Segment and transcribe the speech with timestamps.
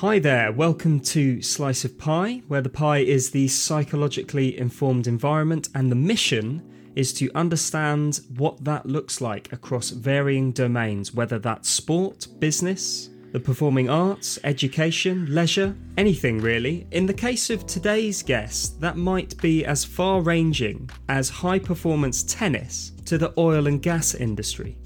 [0.00, 5.68] Hi there, welcome to Slice of Pie, where the pie is the psychologically informed environment
[5.74, 6.62] and the mission
[6.96, 13.40] is to understand what that looks like across varying domains, whether that's sport, business, the
[13.40, 16.86] performing arts, education, leisure, anything really.
[16.92, 22.22] In the case of today's guest, that might be as far ranging as high performance
[22.22, 24.78] tennis to the oil and gas industry.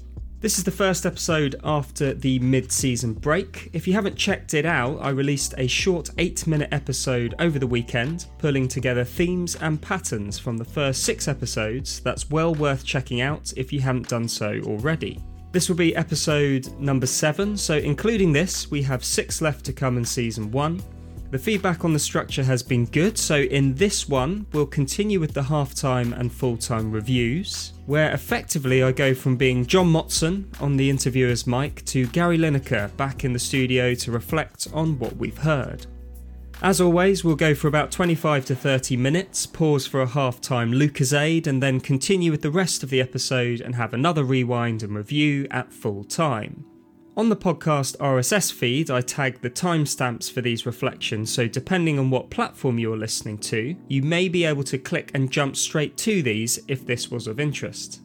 [0.45, 3.71] This is the first episode after the mid season break.
[3.73, 7.65] If you haven't checked it out, I released a short 8 minute episode over the
[7.65, 13.21] weekend, pulling together themes and patterns from the first six episodes that's well worth checking
[13.21, 15.19] out if you haven't done so already.
[15.51, 19.97] This will be episode number 7, so including this, we have 6 left to come
[19.97, 20.79] in season 1.
[21.35, 25.33] The feedback on the structure has been good, so in this one, we'll continue with
[25.33, 30.77] the halftime and full time reviews, where effectively I go from being John Motson on
[30.77, 35.37] the interviewer's mic to Gary Lineker back in the studio to reflect on what we've
[35.37, 35.87] heard.
[36.61, 41.47] As always, we'll go for about 25 to 30 minutes, pause for a half-time Lucozade,
[41.47, 45.47] and then continue with the rest of the episode and have another rewind and review
[45.51, 46.63] at full time.
[47.17, 52.09] On the podcast RSS feed, I tag the timestamps for these reflections, so depending on
[52.09, 56.21] what platform you're listening to, you may be able to click and jump straight to
[56.21, 58.01] these if this was of interest.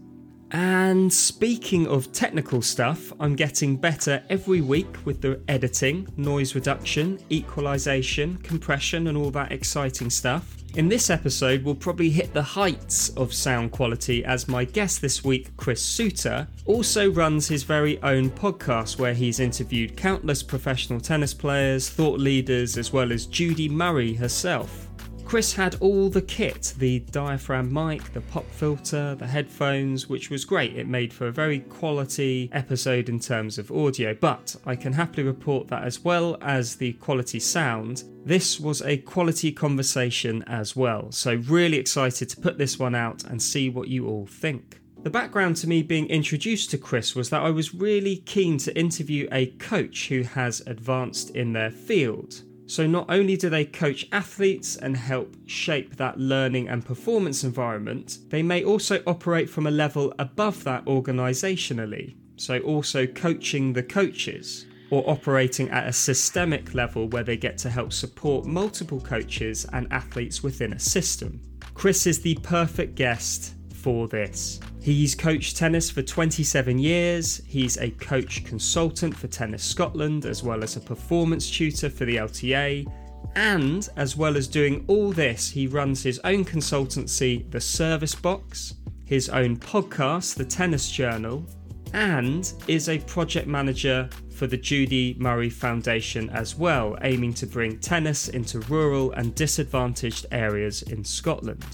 [0.53, 7.19] And speaking of technical stuff, I'm getting better every week with the editing, noise reduction,
[7.31, 10.60] equalization, compression, and all that exciting stuff.
[10.77, 15.25] In this episode, we'll probably hit the heights of sound quality as my guest this
[15.25, 21.35] week, Chris Suter, also runs his very own podcast where he's interviewed countless professional tennis
[21.35, 24.90] players, thought leaders, as well as Judy Murray herself.
[25.31, 30.45] Chris had all the kit the diaphragm mic, the pop filter, the headphones, which was
[30.45, 30.77] great.
[30.77, 35.23] It made for a very quality episode in terms of audio, but I can happily
[35.23, 41.13] report that as well as the quality sound, this was a quality conversation as well.
[41.13, 44.81] So, really excited to put this one out and see what you all think.
[45.05, 48.77] The background to me being introduced to Chris was that I was really keen to
[48.77, 52.43] interview a coach who has advanced in their field.
[52.71, 58.19] So, not only do they coach athletes and help shape that learning and performance environment,
[58.29, 62.15] they may also operate from a level above that organisationally.
[62.37, 67.71] So, also coaching the coaches or operating at a systemic level where they get to
[67.71, 71.41] help support multiple coaches and athletes within a system.
[71.75, 74.61] Chris is the perfect guest for this.
[74.83, 77.43] He's coached tennis for 27 years.
[77.47, 82.17] He's a coach consultant for Tennis Scotland, as well as a performance tutor for the
[82.17, 82.91] LTA.
[83.37, 88.75] And as well as doing all this, he runs his own consultancy, The Service Box,
[89.05, 91.45] his own podcast, The Tennis Journal,
[91.93, 97.79] and is a project manager for the Judy Murray Foundation as well, aiming to bring
[97.79, 101.67] tennis into rural and disadvantaged areas in Scotland.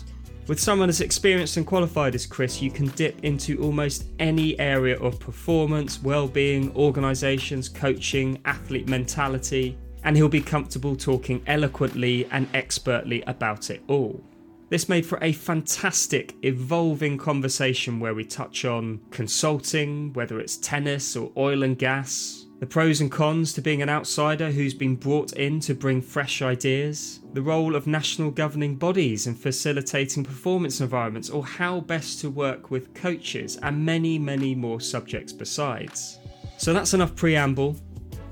[0.46, 4.96] With someone as experienced and qualified as Chris, you can dip into almost any area
[5.00, 13.22] of performance, well-being, organisations, coaching, athlete mentality, and he'll be comfortable talking eloquently and expertly
[13.22, 14.22] about it all.
[14.68, 21.16] This made for a fantastic, evolving conversation where we touch on consulting, whether it's tennis
[21.16, 25.34] or oil and gas, the pros and cons to being an outsider who's been brought
[25.34, 31.28] in to bring fresh ideas, the role of national governing bodies in facilitating performance environments,
[31.28, 36.18] or how best to work with coaches, and many, many more subjects besides.
[36.56, 37.76] So that's enough preamble.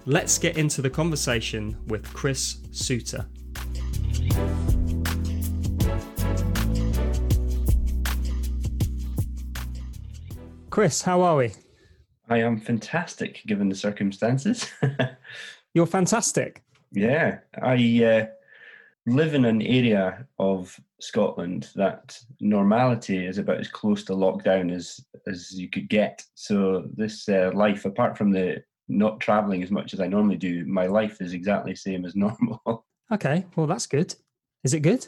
[0.06, 3.26] Let's get into the conversation with Chris Suter.
[10.70, 11.52] Chris, how are we?
[12.34, 14.68] I am fantastic given the circumstances.
[15.74, 16.64] You're fantastic.
[16.90, 18.26] Yeah, I uh,
[19.06, 25.00] live in an area of Scotland that normality is about as close to lockdown as
[25.28, 26.24] as you could get.
[26.34, 30.64] So this uh, life, apart from the not traveling as much as I normally do,
[30.66, 32.84] my life is exactly the same as normal.
[33.12, 34.12] Okay, well that's good.
[34.64, 35.06] Is it good?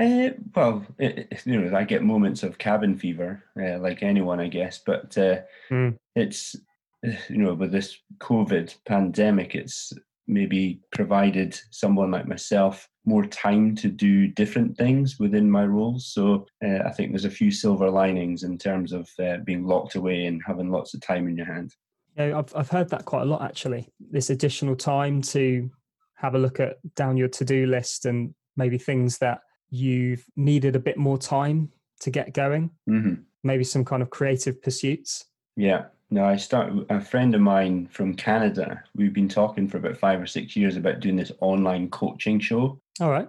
[0.00, 4.48] Uh, well, it, you know, I get moments of cabin fever, uh, like anyone, I
[4.48, 4.80] guess.
[4.84, 5.96] But uh, mm.
[6.16, 6.56] it's
[7.02, 9.92] you know, with this COVID pandemic, it's
[10.26, 16.12] maybe provided someone like myself more time to do different things within my roles.
[16.12, 19.96] So uh, I think there's a few silver linings in terms of uh, being locked
[19.96, 21.74] away and having lots of time in your hand.
[22.16, 23.88] Yeah, I've I've heard that quite a lot actually.
[24.10, 25.70] This additional time to
[26.16, 30.76] have a look at down your to do list and maybe things that you've needed
[30.76, 31.70] a bit more time
[32.00, 33.22] to get going, mm-hmm.
[33.44, 35.26] maybe some kind of creative pursuits.
[35.56, 38.82] Yeah, No, I start a friend of mine from Canada.
[38.96, 42.80] We've been talking for about five or six years about doing this online coaching show.
[43.00, 43.28] All right.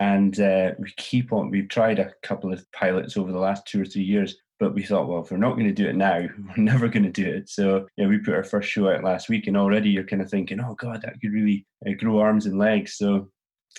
[0.00, 1.50] And uh, we keep on.
[1.50, 4.82] We've tried a couple of pilots over the last two or three years, but we
[4.82, 6.20] thought, well, if we're not going to do it now,
[6.56, 7.48] we're never going to do it.
[7.50, 10.30] So yeah, we put our first show out last week, and already you're kind of
[10.30, 12.94] thinking, oh god, that could really uh, grow arms and legs.
[12.96, 13.30] So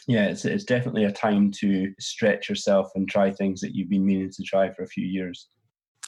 [0.07, 4.06] yeah, it's it's definitely a time to stretch yourself and try things that you've been
[4.06, 5.48] meaning to try for a few years.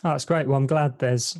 [0.03, 0.47] Oh, that's great.
[0.47, 1.37] Well, I'm glad there's,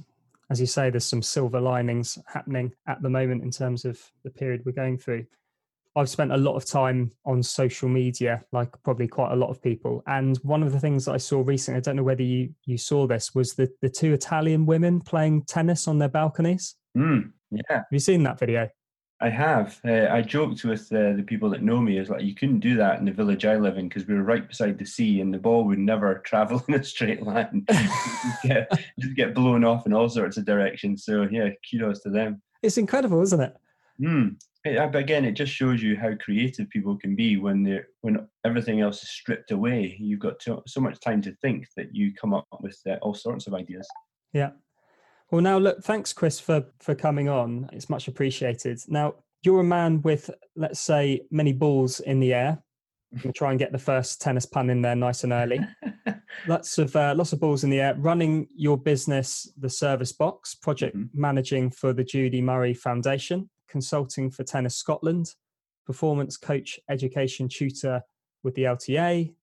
[0.50, 4.30] as you say, there's some silver linings happening at the moment in terms of the
[4.30, 5.26] period we're going through.
[5.98, 9.62] I've spent a lot of time on social media, like probably quite a lot of
[9.62, 10.04] people.
[10.08, 12.78] And one of the things that I saw recently, I don't know whether you, you
[12.78, 16.76] saw this, was the, the two Italian women playing tennis on their balconies.
[16.98, 17.62] Mm, yeah.
[17.70, 18.70] Have you seen that video?
[19.26, 19.82] I have.
[19.84, 22.78] Uh, I joked with uh, the people that know me, is like you couldn't do
[22.78, 25.34] that in the village I live in because we were right beside the sea, and
[25.34, 27.66] the ball would never travel in a straight line.
[27.72, 31.06] you get, just get blown off in all sorts of directions.
[31.06, 32.44] So yeah, kudos to them.
[32.62, 33.58] It's incredible, isn't it?
[34.00, 34.36] Mm.
[34.64, 38.82] But again, it just shows you how creative people can be when they're when everything
[38.82, 39.98] else is stripped away.
[40.00, 43.16] You've got to, so much time to think that you come up with uh, all
[43.16, 43.88] sorts of ideas.
[44.34, 44.52] Yeah,
[45.32, 47.70] well, now look, thanks, Chris, for for coming on.
[47.74, 48.80] It's much appreciated.
[48.88, 52.62] Now, you're a man with, let's say, many balls in the air.
[53.24, 55.60] We'll try and get the first tennis pun in there nice and early.
[56.48, 57.96] lots of uh, lots of balls in the air.
[57.96, 61.20] Running your business, the Service Box, project mm-hmm.
[61.20, 65.28] managing for the Judy Murray Foundation, consulting for Tennis Scotland,
[65.86, 68.02] performance coach, education tutor
[68.44, 69.34] with the LTA,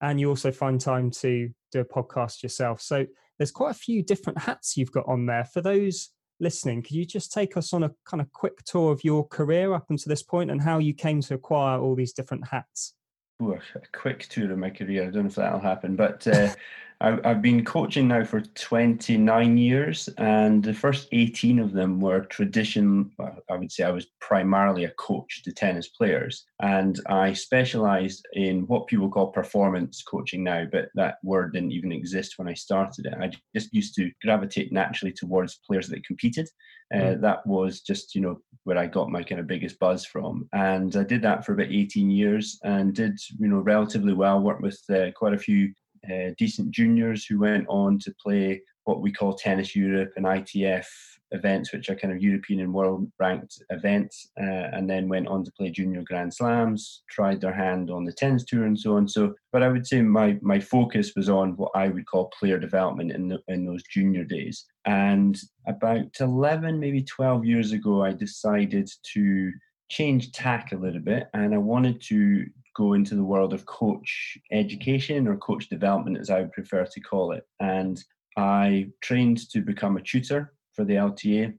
[0.00, 2.80] and you also find time to do a podcast yourself.
[2.80, 3.06] So
[3.40, 5.46] there's quite a few different hats you've got on there.
[5.46, 6.10] For those
[6.40, 9.72] listening, could you just take us on a kind of quick tour of your career
[9.72, 12.92] up until this point and how you came to acquire all these different hats?
[13.40, 15.02] Ooh, a quick tour of my career.
[15.02, 16.54] I don't know if that'll happen, but uh,
[17.02, 23.10] I've been coaching now for 29 years, and the first 18 of them were tradition.
[23.18, 28.66] I would say I was primarily a coach to tennis players, and I specialized in
[28.66, 33.06] what people call performance coaching now, but that word didn't even exist when I started
[33.06, 33.14] it.
[33.18, 36.50] I just used to gravitate naturally towards players that competed.
[36.92, 37.20] Uh, mm.
[37.22, 40.48] That was just, you know, where I got my kind of biggest buzz from.
[40.52, 44.62] And I did that for about 18 years and did, you know, relatively well, worked
[44.62, 45.72] with uh, quite a few
[46.10, 50.86] uh, decent juniors who went on to play what we call Tennis Europe and ITF
[51.32, 55.44] events, which are kind of European and world ranked events, uh, and then went on
[55.44, 59.08] to play junior Grand Slams, tried their hand on the tennis tour and so on.
[59.08, 62.58] So, but I would say my my focus was on what I would call player
[62.58, 64.66] development in the, in those junior days.
[64.84, 69.52] And about eleven, maybe twelve years ago, I decided to
[69.88, 72.46] change tack a little bit, and I wanted to
[72.76, 77.00] go into the world of coach education or coach development, as I would prefer to
[77.00, 77.44] call it.
[77.58, 78.02] And
[78.36, 81.54] I trained to become a tutor for the LTA,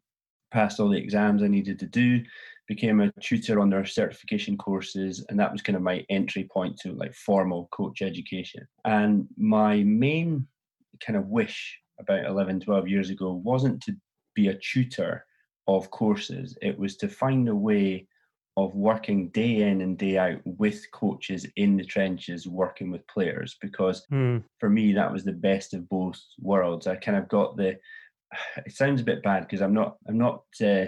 [0.51, 2.21] passed all the exams I needed to do,
[2.67, 6.77] became a tutor on their certification courses, and that was kind of my entry point
[6.79, 8.67] to like formal coach education.
[8.85, 10.47] And my main
[11.05, 13.95] kind of wish about 11, 12 years ago wasn't to
[14.35, 15.25] be a tutor
[15.67, 18.07] of courses, it was to find a way
[18.57, 23.57] of working day in and day out with coaches in the trenches working with players
[23.61, 24.43] because mm.
[24.59, 27.77] for me that was the best of both worlds i kind of got the
[28.66, 30.85] it sounds a bit bad because i'm not i'm not uh,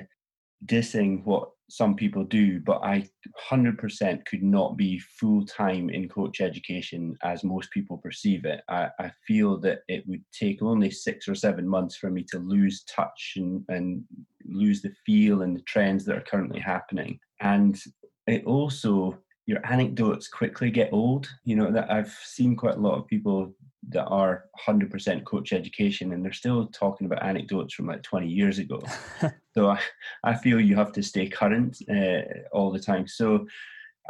[0.65, 3.07] dissing what some people do but i
[3.49, 8.61] 100% could not be full time in coach education as most people perceive it.
[8.67, 12.39] I, I feel that it would take only six or seven months for me to
[12.39, 14.03] lose touch and, and
[14.45, 17.19] lose the feel and the trends that are currently happening.
[17.41, 17.79] And
[18.27, 21.29] it also your anecdotes quickly get old.
[21.43, 23.53] You know that i've seen quite a lot of people
[23.89, 28.59] that are 100% coach education and they're still talking about anecdotes from like 20 years
[28.59, 28.81] ago.
[29.55, 29.79] So I,
[30.23, 32.21] I feel you have to stay current uh,
[32.51, 33.07] all the time.
[33.07, 33.45] So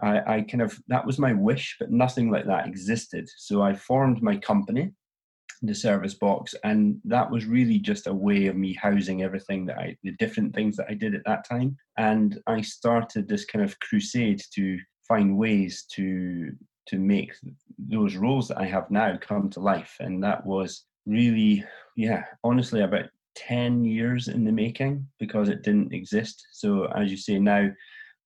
[0.01, 3.30] I, I kind of that was my wish but nothing like that existed.
[3.38, 4.94] So i formed my company
[5.62, 9.77] the service box and that was really just a way of me housing everything that
[9.77, 11.77] i the different things that i did at that time.
[11.98, 16.51] And i started this kind of crusade to find ways to
[16.88, 17.34] to make
[17.78, 21.63] those roles that i have now come to life and that was really
[21.96, 27.18] yeah honestly about 10 years in the making because it didn't exist so as you
[27.18, 27.70] say now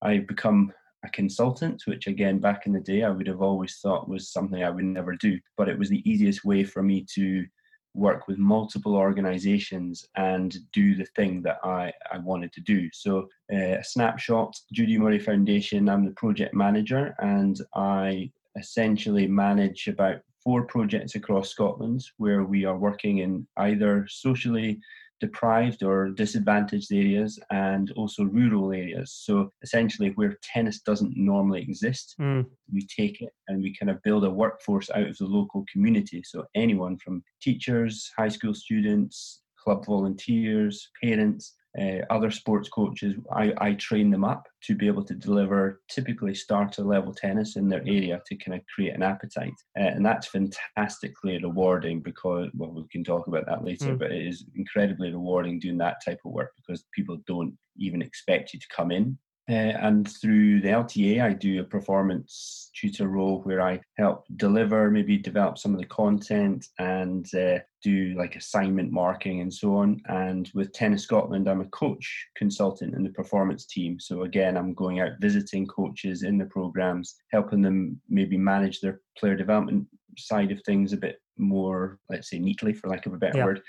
[0.02, 0.72] i've become
[1.04, 4.64] a consultant, which again, back in the day, I would have always thought was something
[4.64, 5.40] I would never do.
[5.56, 7.46] But it was the easiest way for me to
[7.94, 12.90] work with multiple organizations and do the thing that I, I wanted to do.
[12.94, 19.88] So, uh, a snapshot Judy Murray Foundation, I'm the project manager, and I essentially manage
[19.88, 24.80] about four projects across Scotland where we are working in either socially
[25.20, 29.12] deprived or disadvantaged areas and also rural areas.
[29.14, 32.46] So essentially, where tennis doesn't normally exist, mm.
[32.72, 36.22] we take it and we kind of build a workforce out of the local community.
[36.24, 43.54] So anyone from teachers, high school students, club volunteers, parents, uh, other sports coaches, I,
[43.58, 47.82] I train them up to be able to deliver typically starter level tennis in their
[47.82, 49.54] area to kind of create an appetite.
[49.80, 54.00] Uh, and that's fantastically rewarding because, well, we can talk about that later, mm.
[54.00, 58.54] but it is incredibly rewarding doing that type of work because people don't even expect
[58.54, 59.18] you to come in
[59.50, 65.18] and through the LTA, I do a performance tutor role where I help deliver, maybe
[65.18, 70.02] develop some of the content and uh, do like assignment marking and so on.
[70.08, 74.00] And with Tennis Scotland, I'm a coach consultant in the performance team.
[74.02, 79.00] So again, I'm going out visiting coaches in the programs, helping them maybe manage their
[79.18, 79.88] player development
[80.18, 83.46] side of things a bit more, let's say, neatly, for lack of a better yeah.
[83.46, 83.62] word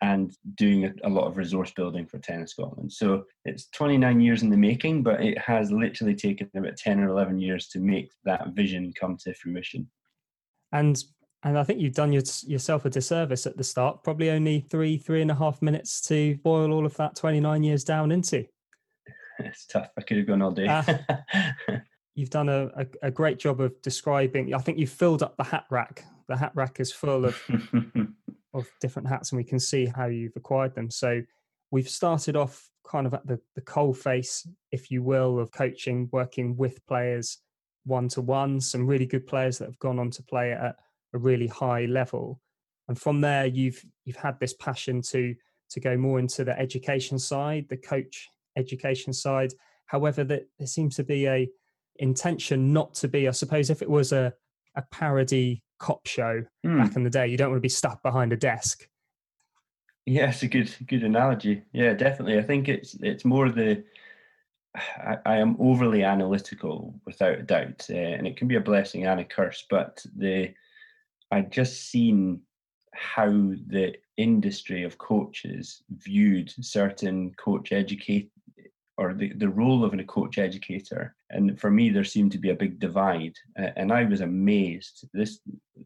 [0.00, 2.92] and doing a, a, lot of resource building for Tennis Scotland.
[2.92, 7.08] So it's 29 years in the making, but it has literally taken about 10 or
[7.08, 9.88] 11 years to make that vision come to fruition.
[10.72, 11.02] And
[11.44, 14.02] and I think you've done your, yourself a disservice at the start.
[14.02, 17.84] Probably only three, three and a half minutes to boil all of that 29 years
[17.84, 18.46] down into.
[19.40, 19.90] It's tough.
[19.98, 20.68] I could have gone all day.
[20.68, 20.84] uh,
[22.14, 24.54] you've done a, a, a great job of describing.
[24.54, 26.04] I think you've filled up the hat rack.
[26.28, 27.42] The hat rack is full of
[28.54, 30.90] of different hats and we can see how you've acquired them.
[30.90, 31.22] So
[31.70, 36.08] we've started off kind of at the, the coal face, if you will, of coaching,
[36.12, 37.38] working with players
[37.84, 40.76] one to one, some really good players that have gone on to play at
[41.12, 42.40] a really high level.
[42.88, 45.34] And from there you've you've had this passion to
[45.70, 49.52] to go more into the education side, the coach education side.
[49.86, 51.48] However, that there seems to be a
[51.96, 54.32] intention not to be, I suppose if it was a
[54.76, 56.78] a parody cop show mm.
[56.78, 57.26] back in the day.
[57.26, 58.88] You don't want to be stuck behind a desk.
[60.06, 61.62] Yeah, it's a good good analogy.
[61.72, 62.38] Yeah, definitely.
[62.38, 63.84] I think it's it's more the
[64.74, 69.04] I, I am overly analytical without a doubt, uh, and it can be a blessing
[69.06, 69.66] and a curse.
[69.68, 70.54] But the
[71.30, 72.40] I just seen
[72.94, 78.30] how the industry of coaches viewed certain coach educate
[78.96, 81.14] or the, the role of a coach educator.
[81.30, 83.34] And for me, there seemed to be a big divide.
[83.58, 85.08] Uh, and I was amazed.
[85.12, 85.40] This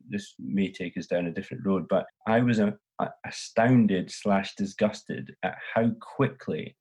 [0.08, 4.54] this may take us down a different road, but I was a, a astounded slash
[4.56, 6.76] disgusted at how quickly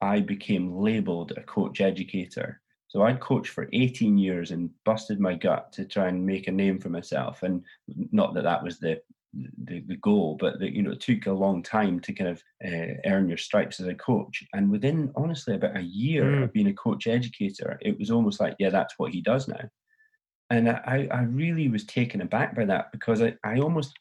[0.00, 2.60] I became labeled a coach educator.
[2.88, 6.52] So I'd coached for 18 years and busted my gut to try and make a
[6.52, 7.42] name for myself.
[7.42, 7.62] And
[8.10, 9.00] not that that was the
[9.32, 12.42] the, the goal, but that you know it took a long time to kind of
[12.64, 14.42] uh, earn your stripes as a coach.
[14.52, 16.42] And within honestly about a year mm.
[16.44, 19.68] of being a coach educator, it was almost like, yeah, that's what he does now.
[20.50, 23.94] And I, I really was taken aback by that because I, I almost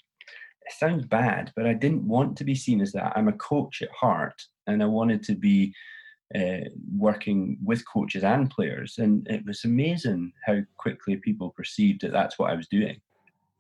[0.66, 3.14] it sounds bad, but I didn't want to be seen as that.
[3.16, 5.74] I'm a coach at heart, and I wanted to be
[6.36, 8.96] uh, working with coaches and players.
[8.98, 13.02] And it was amazing how quickly people perceived that that's what I was doing.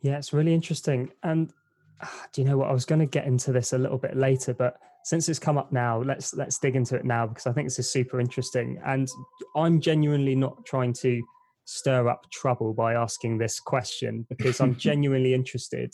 [0.01, 1.11] Yeah, it's really interesting.
[1.23, 1.53] And
[2.01, 2.69] Ah, do you know what?
[2.69, 5.57] I was going to get into this a little bit later, but since it's come
[5.57, 8.79] up now, let's let's dig into it now because I think this is super interesting.
[8.85, 9.07] And
[9.55, 11.21] I'm genuinely not trying to
[11.65, 15.93] stir up trouble by asking this question because I'm genuinely interested.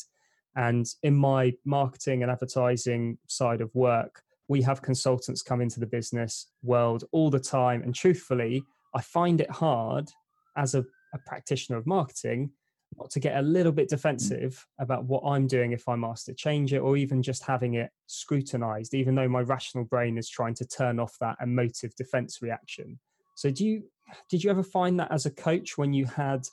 [0.56, 5.86] And in my marketing and advertising side of work, we have consultants come into the
[5.86, 7.84] business world all the time.
[7.84, 8.64] And truthfully,
[8.96, 10.10] I find it hard
[10.56, 10.80] as a,
[11.14, 12.52] a practitioner of marketing
[12.98, 13.92] not to get a little bit mm.
[13.92, 17.76] defensive about what I'm doing if I'm asked to change it, or even just having
[17.76, 22.42] it scrutinized, even though my rational brain is trying to turn off that emotive defense
[22.42, 23.00] reaction.
[23.36, 23.84] So, do you
[24.30, 26.48] did you ever find that as a coach when you had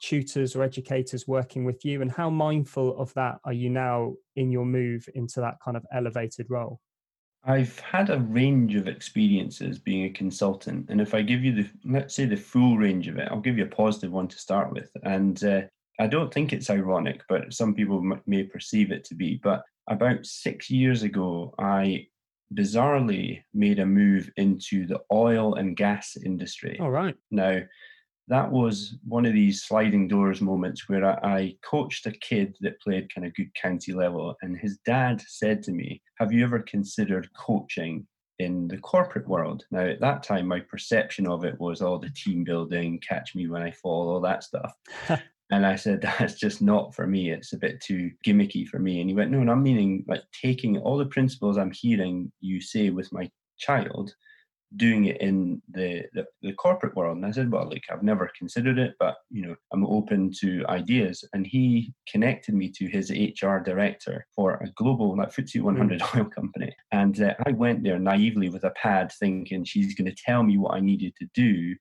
[0.00, 4.50] tutors or educators working with you, and how mindful of that are you now in
[4.50, 6.80] your move into that kind of elevated role?
[7.44, 11.70] I've had a range of experiences being a consultant, and if I give you the
[11.84, 14.72] let's say the full range of it, I'll give you a positive one to start
[14.72, 14.90] with.
[15.02, 15.62] And uh,
[15.98, 19.40] I don't think it's ironic, but some people m- may perceive it to be.
[19.42, 22.06] But about six years ago, I
[22.54, 26.78] bizarrely made a move into the oil and gas industry.
[26.80, 27.16] All right.
[27.30, 27.60] Now,
[28.28, 32.80] that was one of these sliding doors moments where I, I, coached a kid that
[32.80, 36.60] played kind of good county level, and his dad said to me, Have you ever
[36.60, 38.06] considered coaching
[38.38, 39.64] in the corporate world?
[39.70, 43.48] Now, at that time, my perception of it was all the team building, catch me
[43.48, 44.72] when I fall, all that stuff.
[45.50, 47.32] and I said, That's just not for me.
[47.32, 49.00] It's a bit too gimmicky for me.
[49.00, 52.60] And he went, No, no I'm meaning like taking all the principles I'm hearing you
[52.60, 54.14] say with my child
[54.76, 57.16] doing it in the, the, the corporate world.
[57.16, 60.64] And I said, well, look, I've never considered it, but you know, I'm open to
[60.68, 61.24] ideas.
[61.32, 66.16] And he connected me to his HR director for a global, like FTSE 100 mm.
[66.16, 66.74] oil company.
[66.90, 70.58] And uh, I went there naively with a pad, thinking she's going to tell me
[70.58, 71.74] what I needed to do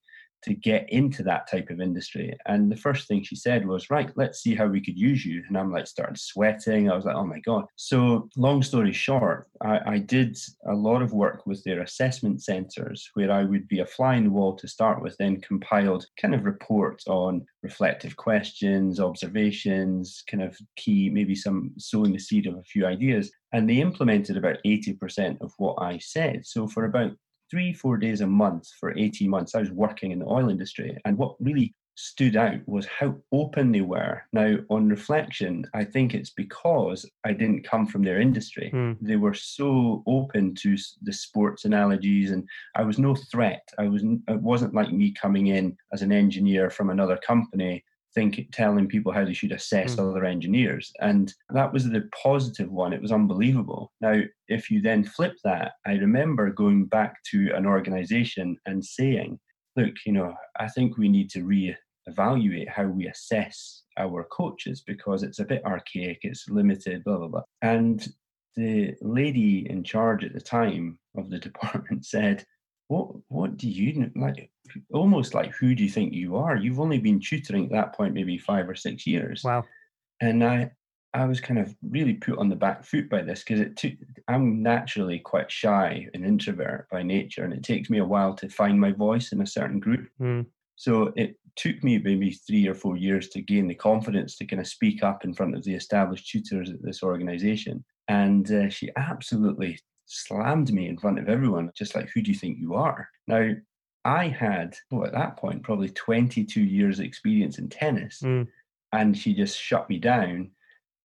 [0.43, 2.35] to get into that type of industry.
[2.45, 5.43] And the first thing she said was, Right, let's see how we could use you.
[5.47, 6.89] And I'm like, started sweating.
[6.89, 7.65] I was like, Oh my God.
[7.75, 13.09] So, long story short, I, I did a lot of work with their assessment centers
[13.13, 16.33] where I would be a fly in the wall to start with, then compiled kind
[16.33, 22.55] of reports on reflective questions, observations, kind of key, maybe some sowing the seed of
[22.55, 23.31] a few ideas.
[23.53, 26.45] And they implemented about 80% of what I said.
[26.45, 27.11] So, for about
[27.51, 30.97] three, four days a month for 18 months, I was working in the oil industry.
[31.05, 34.23] And what really stood out was how open they were.
[34.33, 38.71] Now, on reflection, I think it's because I didn't come from their industry.
[38.73, 38.97] Mm.
[39.01, 43.67] They were so open to the sports analogies, and I was no threat.
[43.77, 44.03] I was.
[44.03, 49.11] It wasn't like me coming in as an engineer from another company think telling people
[49.11, 50.09] how they should assess mm.
[50.09, 50.91] other engineers.
[50.99, 52.93] And that was the positive one.
[52.93, 53.91] It was unbelievable.
[54.01, 59.39] Now if you then flip that i remember going back to an organization and saying
[59.75, 65.23] look you know i think we need to re-evaluate how we assess our coaches because
[65.23, 67.43] it's a bit archaic it's limited blah blah blah.
[67.61, 68.07] And
[68.55, 72.45] the lady in charge at the time of the department said
[72.89, 74.51] what what do you like
[74.93, 76.55] almost like who do you think you are?
[76.55, 79.43] You've only been tutoring at that point maybe five or six years.
[79.43, 79.65] Wow.
[80.19, 80.71] And i
[81.13, 83.91] i was kind of really put on the back foot by this because it took
[84.29, 88.47] i'm naturally quite shy and introvert by nature and it takes me a while to
[88.47, 90.07] find my voice in a certain group.
[90.21, 90.45] Mm.
[90.77, 94.59] so it took me maybe three or four years to gain the confidence to kind
[94.59, 97.83] of speak up in front of the established tutors at this organization.
[98.07, 102.37] And uh, she absolutely slammed me in front of everyone, just like, who do you
[102.37, 103.07] think you are?
[103.27, 103.51] Now,
[104.03, 108.47] I had, well, at that point, probably 22 years' experience in tennis, mm.
[108.91, 110.51] and she just shut me down.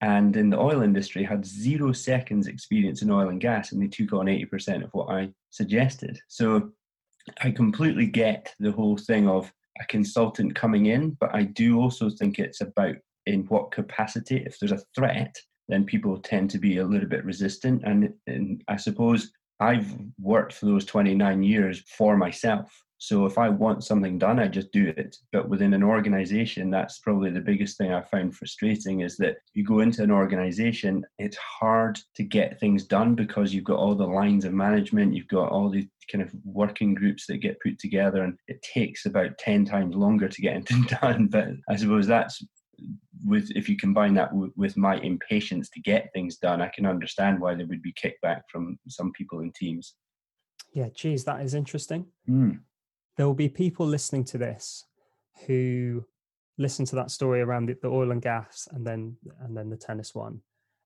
[0.02, 3.88] And in the oil industry, had zero seconds experience in oil and gas, and they
[3.88, 6.20] took on 80% of what I suggested.
[6.28, 6.72] So
[7.42, 12.10] I completely get the whole thing of a consultant coming in, but I do also
[12.10, 14.38] think it's about in what capacity.
[14.46, 15.36] If there's a threat,
[15.68, 17.84] then people tend to be a little bit resistant.
[17.84, 22.72] And, and I suppose I've worked for those 29 years for myself.
[22.98, 25.18] So if I want something done, I just do it.
[25.32, 29.64] But within an organization, that's probably the biggest thing I found frustrating is that you
[29.64, 34.08] go into an organization, it's hard to get things done because you've got all the
[34.08, 38.24] lines of management, you've got all the kind of working groups that get put together,
[38.24, 41.28] and it takes about 10 times longer to get anything done.
[41.28, 42.44] But I suppose that's
[43.26, 46.86] with if you combine that w- with my impatience to get things done, I can
[46.86, 49.96] understand why there would be kickback from some people in teams.
[50.74, 52.08] Yeah, geez, that is interesting.
[52.30, 52.60] Mm.
[53.18, 54.86] There will be people listening to this
[55.48, 56.06] who
[56.58, 59.78] listen to that story around the, the oil and gas and then and then the
[59.78, 60.42] tennis one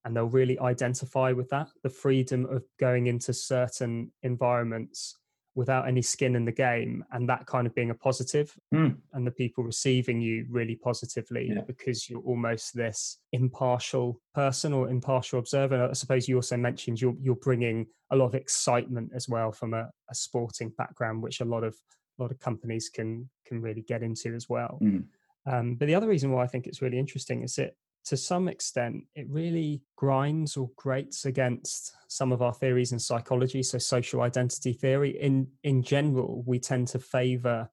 [0.06, 5.19] and they'll really identify with that the freedom of going into certain environments
[5.56, 8.96] without any skin in the game and that kind of being a positive mm.
[9.14, 11.62] and the people receiving you really positively yeah.
[11.66, 17.16] because you're almost this impartial person or impartial observer i suppose you also mentioned you're,
[17.20, 21.46] you're bringing a lot of excitement as well from a, a sporting background which a
[21.46, 21.76] lot of
[22.20, 25.04] a lot of companies can can really get into as well mm.
[25.46, 28.48] um, but the other reason why i think it's really interesting is it to some
[28.48, 33.62] extent, it really grinds or grates against some of our theories in psychology.
[33.64, 37.70] So, social identity theory, in in general, we tend to favour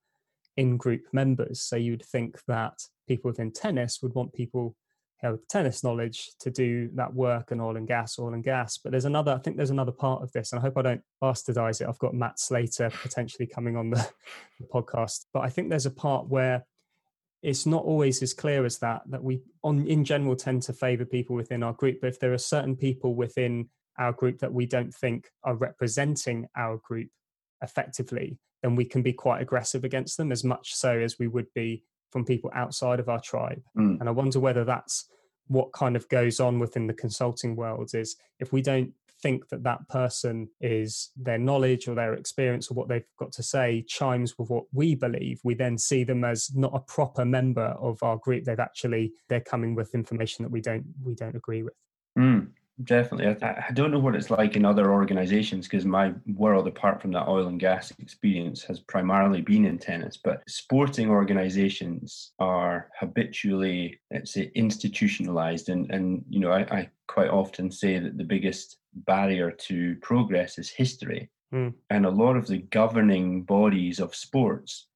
[0.56, 1.60] in-group members.
[1.60, 4.76] So, you'd think that people within tennis would want people
[5.22, 8.78] with tennis knowledge to do that work and oil and gas, oil and gas.
[8.78, 11.02] But there's another, I think there's another part of this, and I hope I don't
[11.22, 11.88] bastardize it.
[11.88, 14.08] I've got Matt Slater potentially coming on the,
[14.60, 16.64] the podcast, but I think there's a part where
[17.42, 21.04] it's not always as clear as that that we on in general tend to favor
[21.04, 23.68] people within our group but if there are certain people within
[23.98, 27.08] our group that we don't think are representing our group
[27.62, 31.46] effectively then we can be quite aggressive against them as much so as we would
[31.54, 33.98] be from people outside of our tribe mm.
[34.00, 35.08] and i wonder whether that's
[35.48, 39.62] what kind of goes on within the consulting world is if we don't think that
[39.62, 44.36] that person is their knowledge or their experience or what they've got to say chimes
[44.38, 48.18] with what we believe we then see them as not a proper member of our
[48.18, 51.72] group they've actually they're coming with information that we don't we don't agree with
[52.18, 52.46] mm.
[52.84, 53.34] Definitely.
[53.42, 57.10] I, I don't know what it's like in other organizations because my world, apart from
[57.12, 60.18] that oil and gas experience, has primarily been in tennis.
[60.18, 65.70] But sporting organizations are habitually, let's say, institutionalized.
[65.70, 70.58] And, and you know, I, I quite often say that the biggest barrier to progress
[70.58, 71.30] is history.
[71.54, 71.72] Mm.
[71.88, 74.88] And a lot of the governing bodies of sports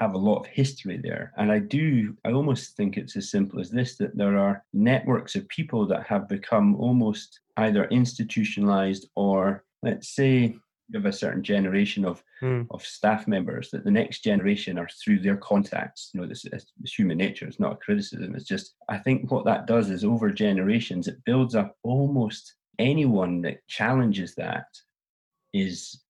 [0.00, 1.32] have a lot of history there.
[1.36, 5.36] And I do, I almost think it's as simple as this that there are networks
[5.36, 10.56] of people that have become almost either institutionalized or, let's say,
[10.94, 12.66] of a certain generation of mm.
[12.70, 16.66] of staff members that the next generation are through their contacts you know this is
[16.84, 20.30] human nature it's not a criticism it's just i think what that does is over
[20.32, 24.66] generations it builds up almost anyone that challenges that
[25.52, 26.00] is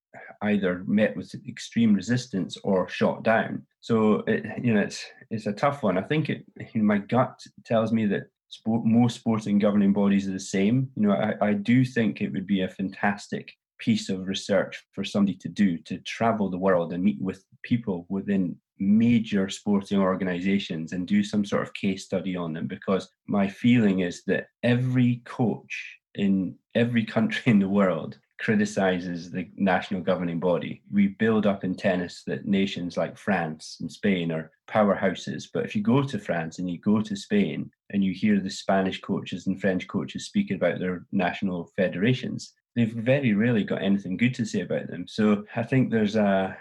[0.43, 3.67] either met with extreme resistance or shot down.
[3.81, 5.99] So it, you know it's it's a tough one.
[5.99, 10.29] I think it you know, my gut tells me that sport, most sporting governing bodies
[10.29, 10.91] are the same.
[10.97, 15.03] You know I, I do think it would be a fantastic piece of research for
[15.03, 20.93] somebody to do to travel the world and meet with people within major sporting organizations
[20.93, 25.21] and do some sort of case study on them because my feeling is that every
[25.25, 30.83] coach in every country in the world criticizes the national governing body.
[30.91, 35.45] We build up in tennis that nations like France and Spain are powerhouses.
[35.53, 38.51] But if you go to France and you go to Spain and you hear the
[38.51, 44.17] Spanish coaches and French coaches speaking about their national federations, they've very rarely got anything
[44.17, 45.07] good to say about them.
[45.07, 46.57] So I think there's a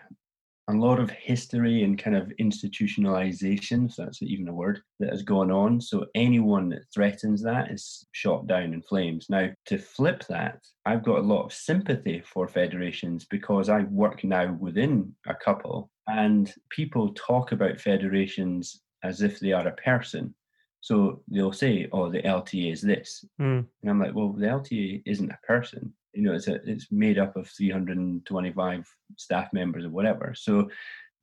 [0.70, 5.24] a lot of history and kind of institutionalization, if that's even a word, that has
[5.24, 5.82] gone on.
[5.82, 9.26] So anyone that threatens that is shot down in flames.
[9.30, 14.24] Now, to flip that, I've got a lot of sympathy for federations because I work
[14.24, 20.36] now within a couple, and people talk about federations as if they are a person.
[20.82, 23.66] So they'll say, "Oh, the LTA is this," mm.
[23.82, 27.18] and I'm like, "Well, the LTA isn't a person you know, it's a, it's made
[27.18, 30.34] up of 325 staff members or whatever.
[30.36, 30.70] So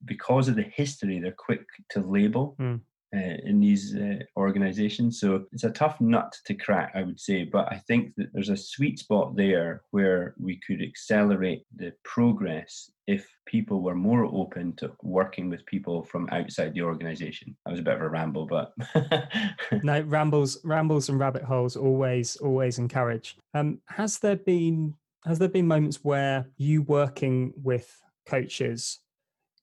[0.04, 2.56] because of the history, they're quick to label.
[2.60, 2.80] Mm.
[3.16, 5.20] Uh, in these uh, organizations.
[5.20, 7.44] So it's a tough nut to crack, I would say.
[7.44, 12.90] But I think that there's a sweet spot there where we could accelerate the progress
[13.06, 17.56] if people were more open to working with people from outside the organization.
[17.64, 18.74] That was a bit of a ramble, but
[19.82, 23.38] no rambles, rambles and rabbit holes always, always encourage.
[23.54, 27.98] Um, has there been has there been moments where you working with
[28.28, 29.00] coaches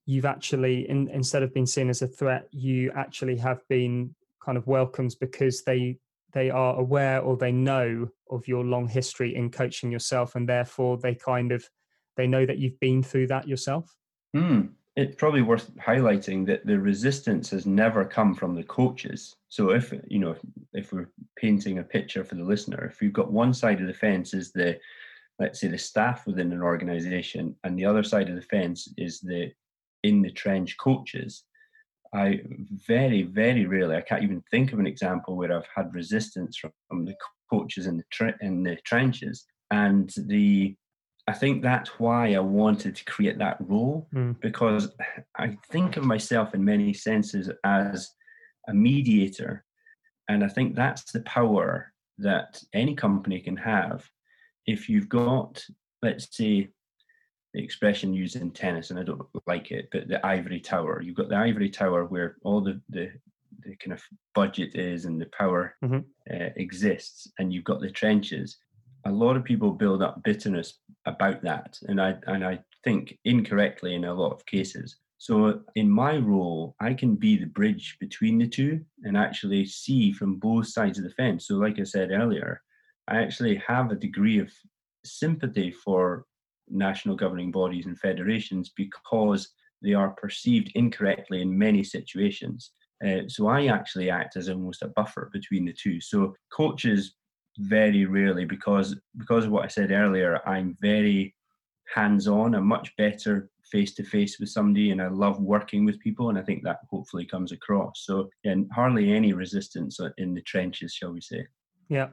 [0.05, 4.13] you've actually in, instead of being seen as a threat you actually have been
[4.43, 5.97] kind of welcomed because they
[6.33, 10.97] they are aware or they know of your long history in coaching yourself and therefore
[10.97, 11.67] they kind of
[12.17, 13.95] they know that you've been through that yourself
[14.35, 14.69] mm.
[14.95, 19.93] it's probably worth highlighting that the resistance has never come from the coaches so if
[20.07, 20.35] you know
[20.73, 23.93] if we're painting a picture for the listener if you've got one side of the
[23.93, 24.77] fence is the
[25.39, 29.19] let's say the staff within an organization and the other side of the fence is
[29.19, 29.51] the
[30.03, 31.43] in the trench coaches,
[32.13, 32.41] I
[32.87, 36.71] very, very rarely, I can't even think of an example where I've had resistance from,
[36.87, 37.15] from the
[37.51, 39.45] coaches in the tre- in the trenches.
[39.71, 40.75] And the
[41.27, 44.39] I think that's why I wanted to create that role mm.
[44.41, 44.89] because
[45.37, 48.09] I think of myself in many senses as
[48.67, 49.63] a mediator.
[50.27, 54.05] And I think that's the power that any company can have
[54.65, 55.63] if you've got,
[56.01, 56.69] let's say,
[57.53, 61.01] the expression used in tennis, and I don't like it, but the ivory tower.
[61.01, 63.11] You've got the ivory tower where all the the,
[63.63, 64.01] the kind of
[64.33, 65.99] budget is and the power mm-hmm.
[66.33, 68.57] uh, exists, and you've got the trenches.
[69.05, 73.95] A lot of people build up bitterness about that, and I and I think incorrectly
[73.95, 74.97] in a lot of cases.
[75.19, 80.11] So in my role, I can be the bridge between the two and actually see
[80.11, 81.47] from both sides of the fence.
[81.47, 82.61] So, like I said earlier,
[83.07, 84.51] I actually have a degree of
[85.05, 86.25] sympathy for
[86.69, 89.49] national governing bodies and federations because
[89.81, 92.71] they are perceived incorrectly in many situations.
[93.05, 95.99] Uh, so I actually act as almost a buffer between the two.
[95.99, 97.15] So coaches
[97.59, 101.35] very rarely because because of what I said earlier, I'm very
[101.93, 102.55] hands-on.
[102.55, 106.37] I'm much better face to face with somebody, and I love working with people, and
[106.37, 108.05] I think that hopefully comes across.
[108.05, 111.45] So and hardly any resistance in the trenches, shall we say?
[111.89, 112.09] Yeah.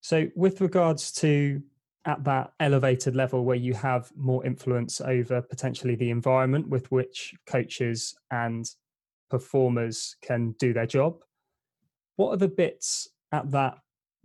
[0.00, 1.62] So with regards to
[2.06, 7.34] at that elevated level where you have more influence over potentially the environment with which
[7.46, 8.66] coaches and
[9.30, 11.16] performers can do their job.
[12.16, 13.78] What are the bits at that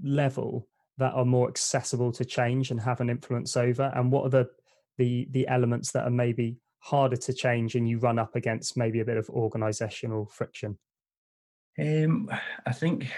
[0.03, 3.91] level that are more accessible to change and have an influence over?
[3.95, 4.49] And what are the
[4.97, 8.99] the the elements that are maybe harder to change and you run up against maybe
[8.99, 10.77] a bit of organizational friction?
[11.79, 12.29] Um,
[12.65, 13.09] I think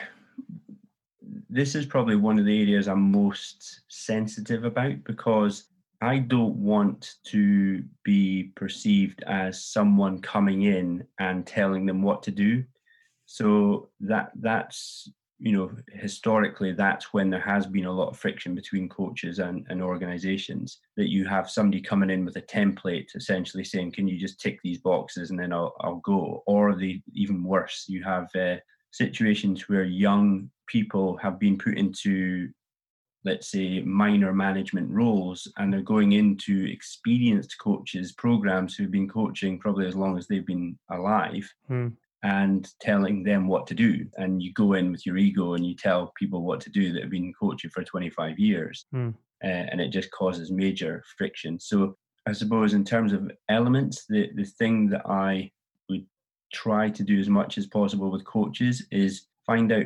[1.49, 5.65] this is probably one of the areas I'm most sensitive about because
[6.01, 12.31] I don't want to be perceived as someone coming in and telling them what to
[12.31, 12.63] do.
[13.25, 15.09] So that that's
[15.43, 19.65] you know, historically, that's when there has been a lot of friction between coaches and,
[19.69, 20.77] and organizations.
[20.97, 24.59] That you have somebody coming in with a template, essentially saying, "Can you just tick
[24.63, 28.57] these boxes and then I'll, I'll go?" Or the even worse, you have uh,
[28.91, 32.49] situations where young people have been put into
[33.23, 39.59] let's say minor management roles and they're going into experienced coaches programs who've been coaching
[39.59, 41.89] probably as long as they've been alive hmm.
[42.23, 45.75] and telling them what to do and you go in with your ego and you
[45.75, 49.09] tell people what to do that have been coaching for 25 years hmm.
[49.43, 51.95] uh, and it just causes major friction so
[52.27, 55.51] i suppose in terms of elements the, the thing that i
[55.89, 56.05] would
[56.53, 59.85] try to do as much as possible with coaches is find out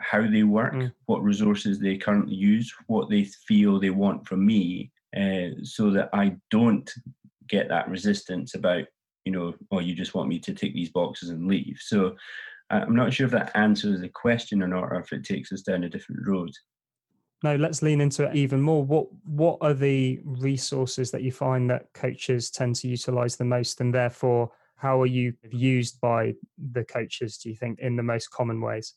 [0.00, 0.92] how they work, mm.
[1.06, 6.10] what resources they currently use, what they feel they want from me, uh, so that
[6.12, 6.90] I don't
[7.48, 8.84] get that resistance about,
[9.24, 11.78] you know, oh, you just want me to tick these boxes and leave.
[11.80, 12.16] So
[12.70, 15.62] I'm not sure if that answers the question or not, or if it takes us
[15.62, 16.50] down a different road.
[17.42, 18.82] No, let's lean into it even more.
[18.82, 23.80] What what are the resources that you find that coaches tend to utilize the most,
[23.80, 26.34] and therefore, how are you used by
[26.72, 27.36] the coaches?
[27.36, 28.94] Do you think in the most common ways?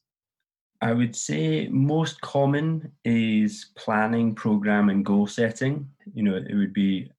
[0.81, 5.89] I would say most common is planning, program, and goal setting.
[6.13, 7.11] You know, it would be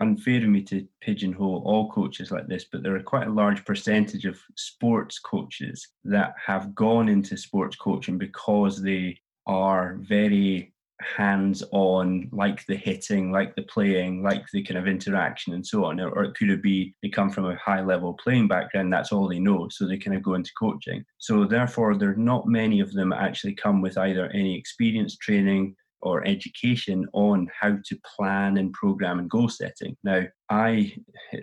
[0.00, 3.64] unfair of me to pigeonhole all coaches like this, but there are quite a large
[3.64, 11.62] percentage of sports coaches that have gone into sports coaching because they are very hands
[11.70, 16.00] on, like the hitting, like the playing, like the kind of interaction and so on.
[16.00, 19.28] Or it could have be they come from a high level playing background, that's all
[19.28, 21.04] they know, so they kind of go into coaching.
[21.18, 25.76] So therefore, there are not many of them actually come with either any experience training
[26.00, 29.96] or education on how to plan and program and goal setting.
[30.04, 30.94] Now, I,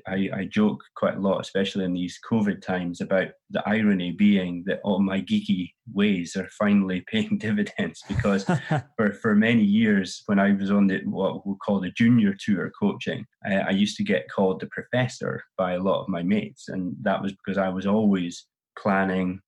[0.07, 4.63] I, I joke quite a lot, especially in these COVID times, about the irony being
[4.65, 8.45] that all my geeky ways are finally paying dividends because
[8.97, 12.71] for, for many years when I was on the what we call the junior tour
[12.79, 16.69] coaching, I, I used to get called the professor by a lot of my mates,
[16.69, 19.39] and that was because I was always planning,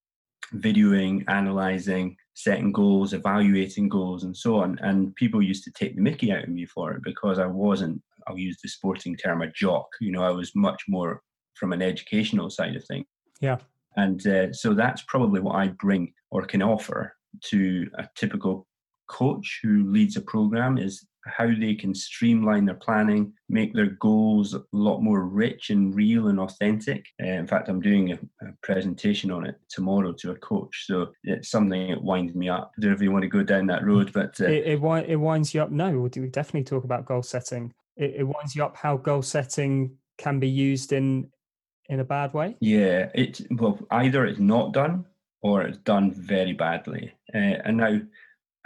[0.55, 4.77] videoing, analyzing, setting goals, evaluating goals, and so on.
[4.83, 7.99] And people used to take the mickey out of me for it because I wasn't,
[8.27, 9.87] I'll use the sporting term, a jock.
[9.99, 11.23] You know, I was much more
[11.55, 13.07] from an educational side of things.
[13.41, 13.57] Yeah.
[13.95, 18.67] And uh, so that's probably what I bring or can offer to a typical
[19.09, 24.53] coach who leads a program is how they can streamline their planning, make their goals
[24.53, 27.05] a lot more rich and real and authentic.
[27.21, 31.11] Uh, in fact, I'm doing a, a, presentation on it tomorrow to a coach, so
[31.23, 32.71] it's something that winds me up.
[32.77, 35.09] I don't know if you want to go down that road, but uh, it, it,
[35.09, 35.71] it winds you up.
[35.71, 37.73] No, we definitely talk about goal setting.
[37.95, 41.29] It, it winds you up how goal setting can be used in
[41.89, 42.55] in a bad way.
[42.59, 45.05] Yeah, it well either it's not done
[45.41, 47.99] or it's done very badly, uh, and now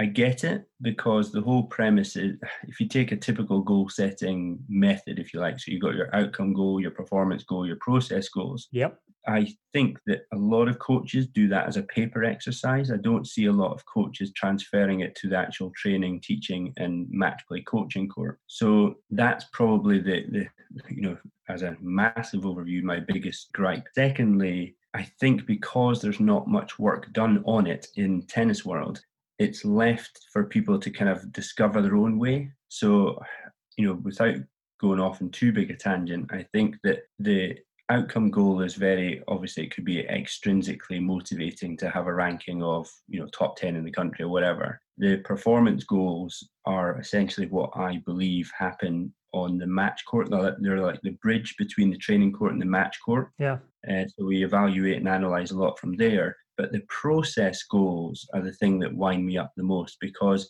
[0.02, 2.36] I get it because the whole premise is
[2.68, 6.10] if you take a typical goal setting method, if you like, so you've got your
[6.16, 8.68] outcome goal, your performance goal, your process goals.
[8.72, 8.98] Yep.
[9.28, 12.90] I think that a lot of coaches do that as a paper exercise.
[12.90, 17.06] I don't see a lot of coaches transferring it to the actual training, teaching, and
[17.12, 18.40] match play coaching court.
[18.48, 20.48] So that's probably the, the
[20.90, 23.86] you know, as a massive overview, my biggest gripe.
[23.94, 29.02] Secondly, I think because there's not much work done on it in tennis world,
[29.42, 32.52] it's left for people to kind of discover their own way.
[32.70, 33.20] So,
[33.76, 34.36] you know, without
[34.80, 37.58] going off in too big a tangent, I think that the
[37.90, 42.88] outcome goal is very obviously it could be extrinsically motivating to have a ranking of
[43.10, 44.80] you know top 10 in the country or whatever.
[44.98, 50.30] The performance goals are essentially what i believe happen on the match court.
[50.30, 53.32] They're like the bridge between the training court and the match court.
[53.40, 53.58] Yeah.
[53.90, 58.42] Uh, so we evaluate and analyze a lot from there but the process goals are
[58.42, 60.50] the thing that wind me up the most because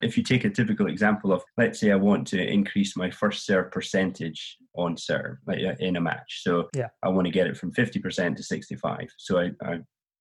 [0.00, 3.44] if you take a typical example of, let's say I want to increase my first
[3.44, 6.42] serve percentage on serve like uh, in a match.
[6.42, 6.88] So yeah.
[7.02, 9.08] I want to get it from 50% to 65.
[9.16, 9.80] So I, I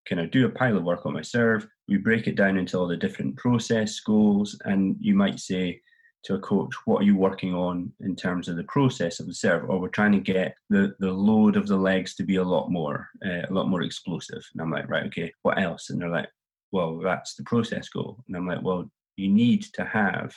[0.10, 1.67] kind of do a pile of work on my serve.
[1.88, 4.60] We break it down into all the different process goals.
[4.65, 5.82] And you might say,
[6.28, 9.34] to a coach, what are you working on in terms of the process of the
[9.34, 9.70] serve?
[9.70, 12.70] Or we're trying to get the, the load of the legs to be a lot
[12.70, 14.46] more, uh, a lot more explosive.
[14.54, 15.90] And I'm like, right, okay, what else?
[15.90, 16.30] And they're like,
[16.74, 18.24] well, that's the process goal.
[18.28, 20.36] And I'm like, well, you need to have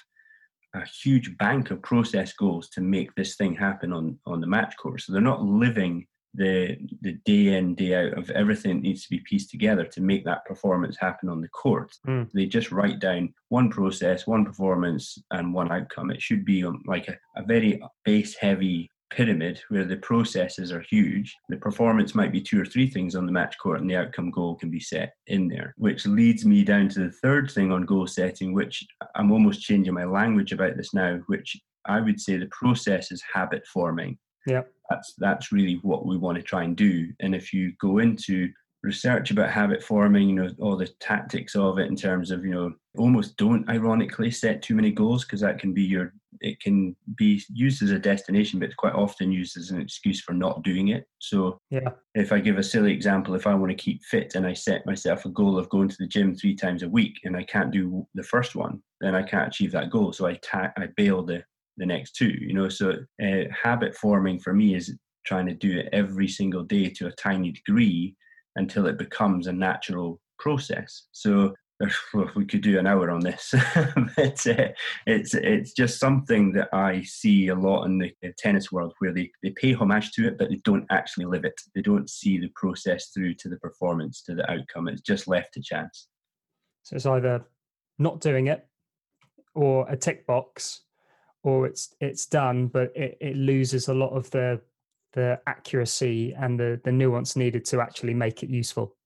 [0.74, 4.76] a huge bank of process goals to make this thing happen on on the match
[4.76, 5.06] course.
[5.06, 9.10] So they're not living the the day in day out of everything that needs to
[9.10, 11.92] be pieced together to make that performance happen on the court.
[12.06, 12.30] Mm.
[12.32, 16.10] They just write down one process, one performance, and one outcome.
[16.10, 20.84] It should be um, like a, a very base heavy pyramid where the processes are
[20.88, 21.36] huge.
[21.48, 24.30] The performance might be two or three things on the match court, and the outcome
[24.30, 27.82] goal can be set in there, which leads me down to the third thing on
[27.86, 32.36] goal setting, which I'm almost changing my language about this now, which I would say
[32.36, 34.18] the process is habit forming.
[34.46, 34.62] Yeah.
[34.90, 37.08] That's that's really what we want to try and do.
[37.20, 38.50] And if you go into
[38.82, 42.52] research about habit forming, you know, all the tactics of it in terms of, you
[42.52, 46.96] know, almost don't ironically set too many goals because that can be your it can
[47.16, 50.62] be used as a destination, but it's quite often used as an excuse for not
[50.62, 51.06] doing it.
[51.18, 51.90] So yeah.
[52.14, 54.86] if I give a silly example, if I want to keep fit and I set
[54.86, 57.70] myself a goal of going to the gym three times a week and I can't
[57.70, 60.12] do the first one, then I can't achieve that goal.
[60.12, 61.42] So I ta- I bail the
[61.80, 62.32] the next two.
[62.40, 66.62] You know, so uh, habit forming for me is trying to do it every single
[66.62, 68.14] day to a tiny degree
[68.56, 71.06] until it becomes a natural process.
[71.12, 71.54] So
[72.14, 73.54] well, we could do an hour on this,
[74.16, 74.68] but uh,
[75.06, 79.30] it's it's just something that I see a lot in the tennis world where they,
[79.42, 81.58] they pay homage to it, but they don't actually live it.
[81.74, 84.88] They don't see the process through to the performance, to the outcome.
[84.88, 86.08] It's just left to chance.
[86.82, 87.46] So it's either
[87.98, 88.66] not doing it
[89.54, 90.82] or a tick box
[91.42, 94.60] or it's it's done, but it, it loses a lot of the
[95.12, 98.96] the accuracy and the the nuance needed to actually make it useful.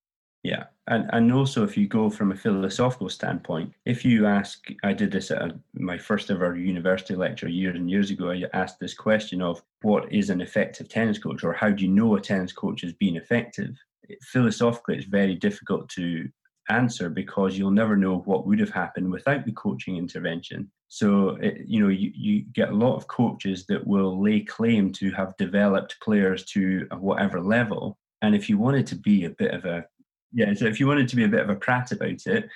[0.42, 4.92] Yeah, and and also if you go from a philosophical standpoint, if you ask, I
[4.92, 8.30] did this at a, my first ever university lecture years and years ago.
[8.30, 11.90] I asked this question of what is an effective tennis coach, or how do you
[11.90, 13.74] know a tennis coach has been effective?
[14.20, 16.28] Philosophically, it's very difficult to
[16.68, 20.70] answer because you'll never know what would have happened without the coaching intervention.
[20.88, 24.92] So, it, you know, you, you get a lot of coaches that will lay claim
[24.92, 27.98] to have developed players to whatever level.
[28.22, 29.84] And if you wanted to be a bit of a,
[30.32, 32.48] yeah, so if you wanted to be a bit of a prat about it,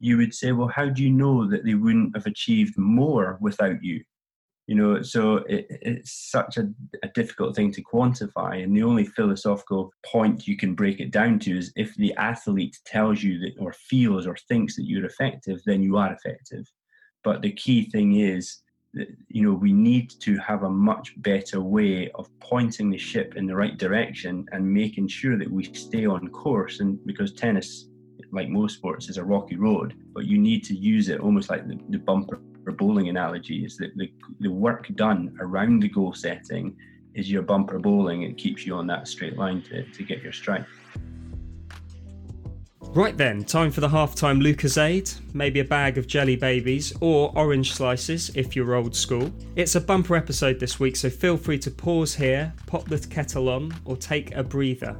[0.00, 3.82] you would say, well, how do you know that they wouldn't have achieved more without
[3.84, 4.02] you?
[4.66, 6.68] You know so it, it's such a,
[7.02, 8.62] a, difficult thing to quantify.
[8.62, 12.78] And the only philosophical point you can break it down to is if the athlete
[12.86, 16.64] tells you that or feels or thinks that you're effective then you are effective.
[17.24, 18.58] But the key thing is
[18.94, 23.36] that you know we need to have a much better way of pointing the ship
[23.36, 26.80] in the right direction and making sure that we stay on course.
[26.80, 27.88] And because tennis
[28.30, 31.66] like most sports is a rocky road but you need to use it almost like
[31.68, 36.12] the, the bumper for bowling analogy is that the, the work done around the goal
[36.12, 36.76] setting
[37.14, 38.22] is your bumper bowling.
[38.22, 40.64] It keeps you on that straight line to, to get your strike.
[42.94, 47.72] Right then, time for the halftime Lucozade, maybe a bag of jelly babies or orange
[47.72, 49.32] slices if you're old school.
[49.56, 53.48] It's a bumper episode this week, so feel free to pause here, pop the kettle
[53.48, 54.94] on, or take a breather.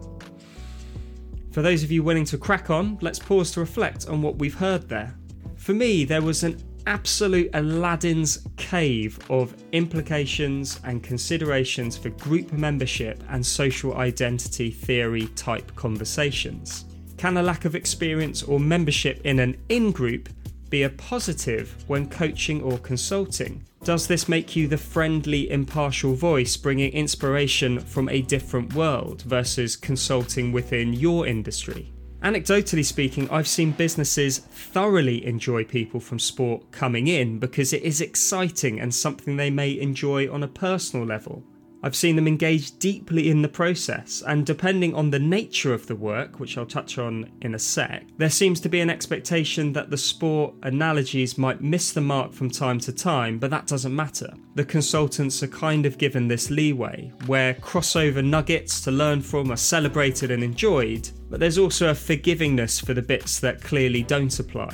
[1.50, 4.54] For those of you willing to crack on, let's pause to reflect on what we've
[4.54, 5.14] heard there.
[5.56, 13.22] For me, there was an absolute Aladdin's cave of implications and considerations for group membership
[13.28, 16.84] and social identity theory type conversations.
[17.16, 20.28] Can a lack of experience or membership in an in group
[20.70, 23.62] be a positive when coaching or consulting?
[23.84, 29.76] Does this make you the friendly, impartial voice bringing inspiration from a different world versus
[29.76, 31.91] consulting within your industry?
[32.22, 38.00] Anecdotally speaking, I've seen businesses thoroughly enjoy people from sport coming in because it is
[38.00, 41.42] exciting and something they may enjoy on a personal level.
[41.82, 45.96] I've seen them engage deeply in the process, and depending on the nature of the
[45.96, 49.90] work, which I'll touch on in a sec, there seems to be an expectation that
[49.90, 54.32] the sport analogies might miss the mark from time to time, but that doesn't matter.
[54.54, 59.56] The consultants are kind of given this leeway, where crossover nuggets to learn from are
[59.56, 64.72] celebrated and enjoyed, but there's also a forgivingness for the bits that clearly don't apply.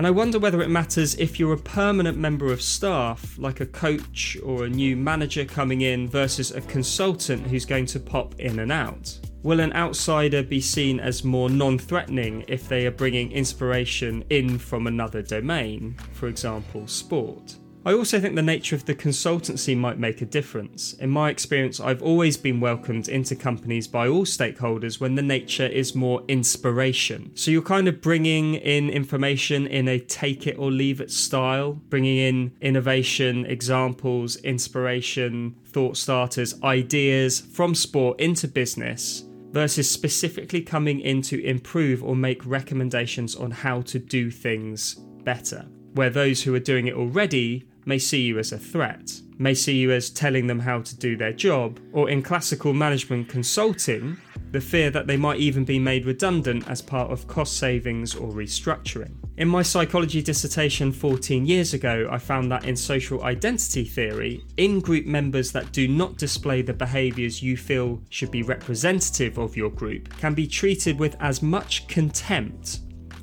[0.00, 3.66] And I wonder whether it matters if you're a permanent member of staff, like a
[3.66, 8.60] coach or a new manager coming in, versus a consultant who's going to pop in
[8.60, 9.14] and out.
[9.42, 14.58] Will an outsider be seen as more non threatening if they are bringing inspiration in
[14.58, 17.56] from another domain, for example, sport?
[17.82, 20.92] I also think the nature of the consultancy might make a difference.
[20.94, 25.66] In my experience, I've always been welcomed into companies by all stakeholders when the nature
[25.66, 27.30] is more inspiration.
[27.34, 31.72] So you're kind of bringing in information in a take it or leave it style,
[31.72, 41.00] bringing in innovation, examples, inspiration, thought starters, ideas from sport into business versus specifically coming
[41.00, 45.66] in to improve or make recommendations on how to do things better.
[45.94, 49.76] Where those who are doing it already may see you as a threat, may see
[49.76, 54.16] you as telling them how to do their job, or in classical management consulting,
[54.52, 58.30] the fear that they might even be made redundant as part of cost savings or
[58.32, 59.14] restructuring.
[59.36, 64.80] In my psychology dissertation 14 years ago, I found that in social identity theory, in
[64.80, 69.70] group members that do not display the behaviours you feel should be representative of your
[69.70, 72.80] group can be treated with as much contempt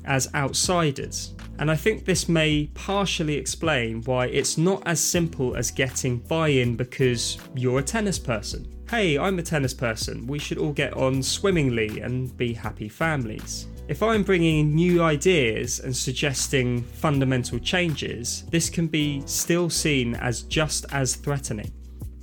[0.08, 1.34] as outsiders.
[1.60, 6.48] And I think this may partially explain why it's not as simple as getting buy
[6.48, 8.66] in because you're a tennis person.
[8.88, 13.68] Hey, I'm a tennis person, we should all get on swimmingly and be happy families.
[13.88, 20.42] If I'm bringing new ideas and suggesting fundamental changes, this can be still seen as
[20.42, 21.72] just as threatening.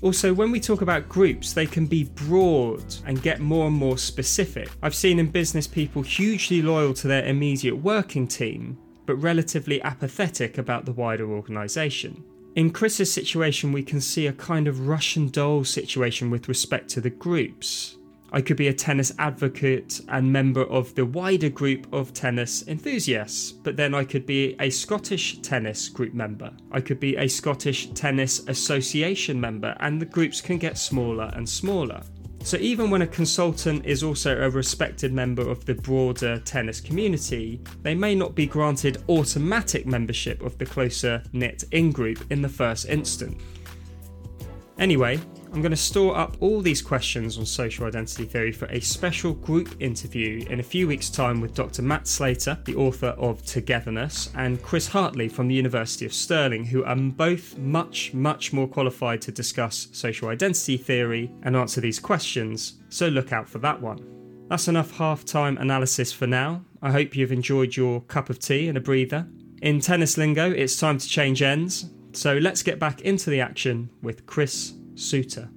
[0.02, 3.98] Also, when we talk about groups, they can be broad and get more and more
[3.98, 4.70] specific.
[4.84, 10.58] I've seen in business people hugely loyal to their immediate working team, but relatively apathetic
[10.58, 12.24] about the wider organisation.
[12.56, 17.02] In Chris's situation, we can see a kind of Russian doll situation with respect to
[17.02, 17.98] the groups.
[18.36, 23.54] I could be a tennis advocate and member of the wider group of tennis enthusiasts,
[23.54, 26.52] but then I could be a Scottish tennis group member.
[26.70, 31.48] I could be a Scottish Tennis Association member, and the groups can get smaller and
[31.48, 32.02] smaller.
[32.44, 37.62] So, even when a consultant is also a respected member of the broader tennis community,
[37.84, 42.50] they may not be granted automatic membership of the closer knit in group in the
[42.50, 43.42] first instance.
[44.78, 45.22] Anyway,
[45.56, 49.32] I'm going to store up all these questions on social identity theory for a special
[49.32, 51.82] group interview in a few weeks' time with Dr.
[51.82, 56.84] Matt Slater, the author of Togetherness, and Chris Hartley from the University of Stirling, who
[56.84, 62.82] are both much, much more qualified to discuss social identity theory and answer these questions,
[62.90, 64.06] so look out for that one.
[64.50, 66.66] That's enough half time analysis for now.
[66.82, 69.26] I hope you've enjoyed your cup of tea and a breather.
[69.62, 73.90] In tennis lingo, it's time to change ends, so let's get back into the action
[74.02, 75.50] with Chris Suter.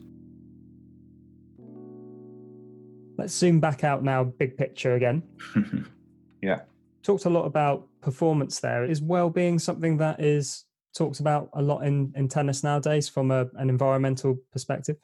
[3.17, 5.23] Let's zoom back out now, big picture again.
[6.43, 6.61] yeah.
[7.03, 8.85] Talked a lot about performance there.
[8.85, 10.65] Is well-being something that is
[10.95, 14.97] talked about a lot in, in tennis nowadays from a, an environmental perspective?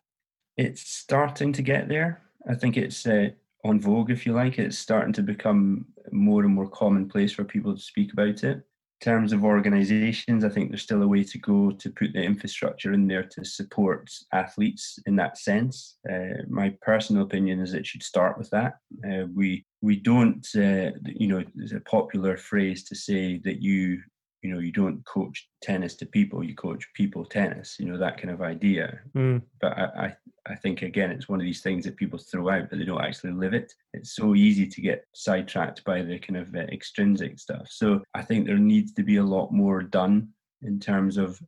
[0.57, 2.23] It's starting to get there.
[2.49, 3.31] I think it's uh,
[3.65, 4.59] on vogue, if you like.
[4.59, 8.63] It's starting to become more and more commonplace for people to speak about it
[9.05, 12.93] terms of organizations, I think there's still a way to go to put the infrastructure
[12.95, 15.99] in there to support athletes in that sense.
[16.11, 18.75] Uh, my personal opinion is it should start with that.
[19.07, 24.01] Uh, we we don't, uh, you know, there's a popular phrase to say that you
[24.45, 28.19] you know you don't coach tennis to people you coach people tennis you know that
[28.19, 29.01] kind of idea.
[29.17, 29.43] Mm.
[29.61, 30.17] but I, I,
[30.53, 33.01] I think again it's one of these things that people throw out but they don't
[33.01, 33.73] actually live it.
[33.95, 37.67] It's so easy to get sidetracked by the kind of uh, extrinsic stuff.
[37.71, 40.29] So i think there needs to be a lot more done
[40.63, 41.41] in terms of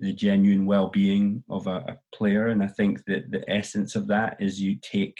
[0.00, 2.48] the genuine well-being of a, a, player.
[2.48, 5.18] And i think that the essence of that is you take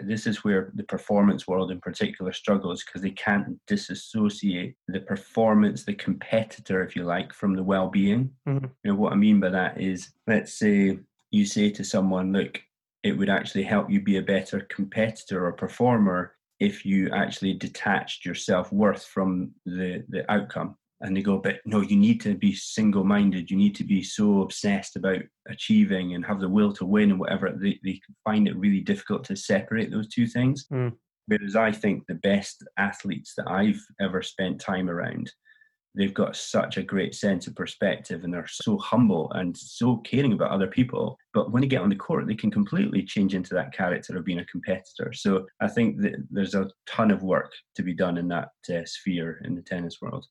[0.00, 5.84] this is where the performance world in particular struggles because they can't disassociate the performance
[5.84, 8.30] the competitor if you like from the well-being.
[8.48, 8.66] Mm-hmm.
[8.84, 10.98] you know what i mean by that is let's say
[11.30, 12.60] you say to someone look
[13.02, 18.24] it would actually help you be a better competitor or performer if you actually detached
[18.24, 22.54] your self-worth from the the outcome and they go, but no, you need to be
[22.54, 23.50] single minded.
[23.50, 27.18] You need to be so obsessed about achieving and have the will to win and
[27.18, 27.52] whatever.
[27.52, 30.66] They, they find it really difficult to separate those two things.
[30.72, 30.92] Mm.
[31.26, 35.32] Whereas I think the best athletes that I've ever spent time around,
[35.96, 40.32] they've got such a great sense of perspective and they're so humble and so caring
[40.32, 41.16] about other people.
[41.34, 44.24] But when they get on the court, they can completely change into that character of
[44.24, 45.12] being a competitor.
[45.12, 48.84] So I think that there's a ton of work to be done in that uh,
[48.84, 50.26] sphere in the tennis world.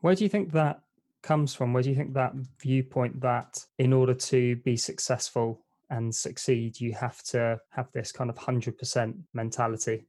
[0.00, 0.80] Where do you think that
[1.22, 1.72] comes from?
[1.72, 6.94] Where do you think that viewpoint that in order to be successful and succeed, you
[6.94, 10.06] have to have this kind of 100% mentality?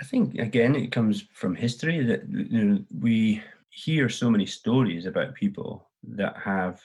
[0.00, 5.06] I think, again, it comes from history that you know, we hear so many stories
[5.06, 6.80] about people that have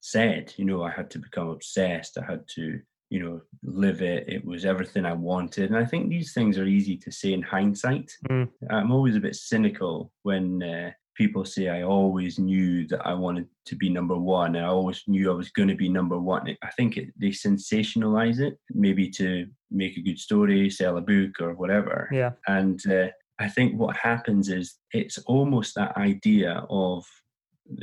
[0.00, 2.80] said, you know, I had to become obsessed, I had to
[3.10, 4.28] you know, live it.
[4.28, 5.70] It was everything I wanted.
[5.70, 8.12] And I think these things are easy to say in hindsight.
[8.30, 8.48] Mm.
[8.70, 13.46] I'm always a bit cynical when uh, people say I always knew that I wanted
[13.66, 16.56] to be number one I always knew I was going to be number one.
[16.62, 21.32] I think it, they sensationalize it, maybe to make a good story, sell a book
[21.38, 22.08] or whatever.
[22.10, 22.32] Yeah.
[22.48, 23.08] And uh,
[23.38, 27.04] I think what happens is it's almost that idea of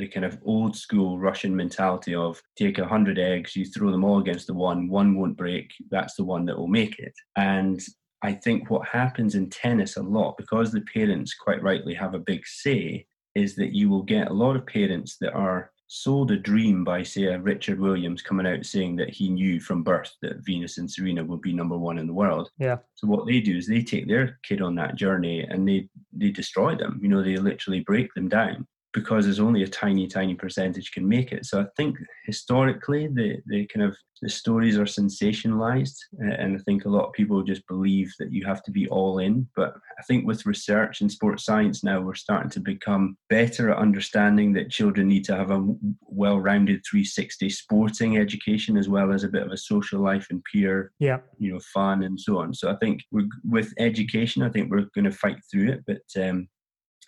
[0.00, 4.04] the kind of old school Russian mentality of take a hundred eggs, you throw them
[4.04, 7.14] all against the one, one won't break, that's the one that will make it.
[7.36, 7.80] And
[8.22, 12.26] I think what happens in tennis a lot, because the parents quite rightly have a
[12.32, 13.06] big say,
[13.38, 17.02] is that you will get a lot of parents that are sold a dream by,
[17.02, 20.90] say, a Richard Williams coming out saying that he knew from birth that Venus and
[20.90, 22.50] Serena would be number one in the world.
[22.58, 22.76] Yeah.
[22.94, 26.30] So what they do is they take their kid on that journey and they they
[26.30, 27.00] destroy them.
[27.02, 31.06] You know, they literally break them down because there's only a tiny, tiny percentage can
[31.06, 31.44] make it.
[31.44, 36.84] So I think historically the the kind of the stories are sensationalized, and I think
[36.84, 39.46] a lot of people just believe that you have to be all in.
[39.54, 43.78] But I think with research and sports science now, we're starting to become better at
[43.78, 45.64] understanding that children need to have a
[46.02, 50.92] well-rounded 360 sporting education as well as a bit of a social life and peer,
[50.98, 52.54] yeah, you know, fun and so on.
[52.54, 53.02] So I think
[53.44, 56.48] with education, I think we're going to fight through it, but um,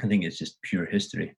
[0.02, 1.34] I think it's just pure history.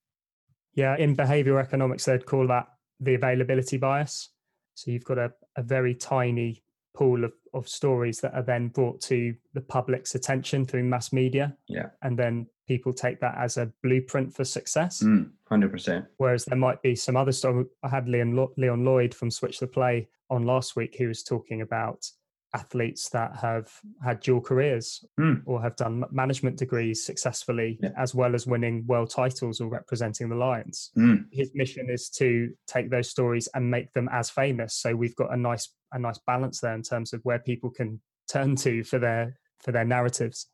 [0.74, 2.68] Yeah, in behavioral economics, they'd call that
[3.00, 4.30] the availability bias.
[4.74, 6.62] So you've got a, a very tiny
[6.94, 11.56] pool of, of stories that are then brought to the public's attention through mass media.
[11.68, 11.86] Yeah.
[12.02, 15.02] And then people take that as a blueprint for success.
[15.02, 16.06] Mm, 100%.
[16.16, 17.64] Whereas there might be some other story.
[17.82, 21.60] I had Leon, Leon Lloyd from Switch the Play on last week who was talking
[21.60, 22.06] about
[22.54, 23.70] athletes that have
[24.04, 25.40] had dual careers mm.
[25.46, 27.90] or have done management degrees successfully yeah.
[27.96, 31.24] as well as winning world titles or representing the lions mm.
[31.32, 35.32] his mission is to take those stories and make them as famous so we've got
[35.32, 38.00] a nice a nice balance there in terms of where people can
[38.30, 40.48] turn to for their for their narratives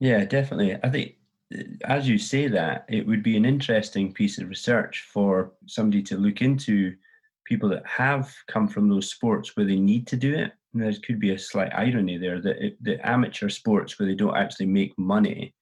[0.00, 1.14] yeah definitely i think
[1.56, 6.02] uh, as you say that it would be an interesting piece of research for somebody
[6.02, 6.94] to look into
[7.44, 11.18] people that have come from those sports where they need to do it there could
[11.18, 14.92] be a slight irony there that it, the amateur sports where they don't actually make
[14.98, 15.54] money,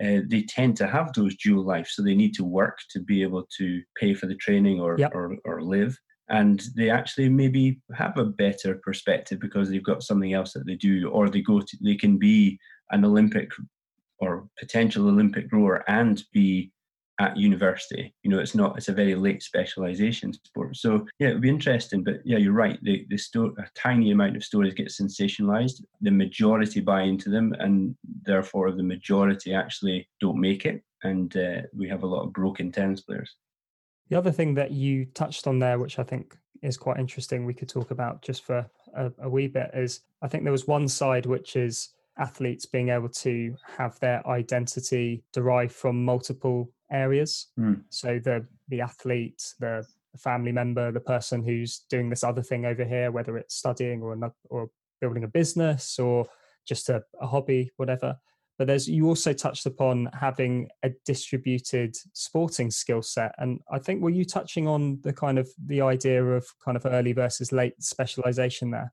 [0.00, 1.92] uh, they tend to have those dual lives.
[1.94, 5.12] So they need to work to be able to pay for the training or, yep.
[5.14, 5.96] or, or live.
[6.30, 10.74] And they actually maybe have a better perspective because they've got something else that they
[10.76, 12.58] do, or they go to, they can be
[12.90, 13.50] an Olympic
[14.18, 16.70] or potential Olympic rower and be
[17.20, 18.14] at university.
[18.22, 20.76] You know, it's not, it's a very late specialization sport.
[20.76, 22.04] So yeah, it would be interesting.
[22.04, 22.78] But yeah, you're right.
[22.82, 25.82] The, the sto- a tiny amount of stories get sensationalized.
[26.00, 30.82] The majority buy into them, and therefore the majority actually don't make it.
[31.02, 33.34] And uh, we have a lot of broken tennis players.
[34.10, 37.54] The other thing that you touched on there, which I think is quite interesting, we
[37.54, 40.88] could talk about just for a, a wee bit, is I think there was one
[40.88, 47.48] side which is athletes being able to have their identity derived from multiple areas.
[47.58, 47.82] Mm.
[47.90, 49.86] So the the athlete, the
[50.16, 54.12] family member, the person who's doing this other thing over here, whether it's studying or
[54.12, 54.70] another, or
[55.00, 56.26] building a business or
[56.66, 58.16] just a, a hobby, whatever.
[58.58, 64.02] But there's you also touched upon having a distributed sporting skill set, and I think
[64.02, 67.80] were you touching on the kind of the idea of kind of early versus late
[67.80, 68.92] specialization there?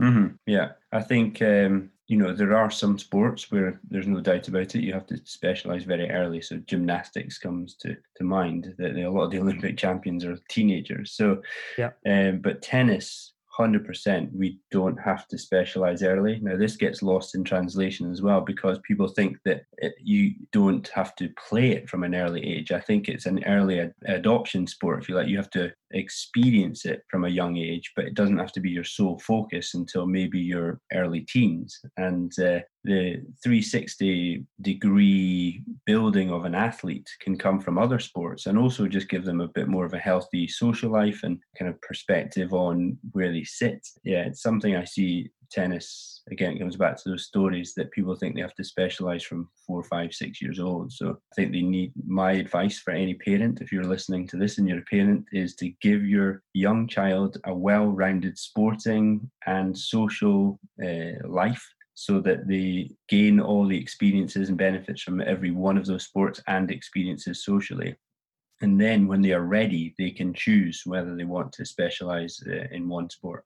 [0.00, 0.34] Mm-hmm.
[0.46, 4.74] Yeah, I think um, you know there are some sports where there's no doubt about
[4.74, 4.82] it.
[4.82, 6.42] You have to specialize very early.
[6.42, 8.74] So gymnastics comes to to mind.
[8.78, 11.12] That a lot of the Olympic champions are teenagers.
[11.12, 11.40] So
[11.78, 17.34] yeah, um, but tennis 100% we don't have to specialize early now this gets lost
[17.34, 21.90] in translation as well because people think that it, you don't have to play it
[21.90, 25.26] from an early age i think it's an early ad- adoption sport if you like
[25.26, 28.70] you have to experience it from a young age but it doesn't have to be
[28.70, 36.44] your sole focus until maybe your early teens and uh, the 360 degree building of
[36.44, 39.84] an athlete can come from other sports and also just give them a bit more
[39.84, 43.86] of a healthy social life and kind of perspective on where they sit.
[44.02, 48.14] Yeah, it's something I see tennis again it comes back to those stories that people
[48.14, 51.62] think they have to specialize from four five six years old so i think they
[51.62, 55.24] need my advice for any parent if you're listening to this and you're a parent
[55.32, 61.66] is to give your young child a well-rounded sporting and social uh, life
[62.00, 66.40] so that they gain all the experiences and benefits from every one of those sports
[66.46, 67.94] and experiences socially.
[68.62, 72.68] And then when they are ready, they can choose whether they want to specialize uh,
[72.70, 73.44] in one sport.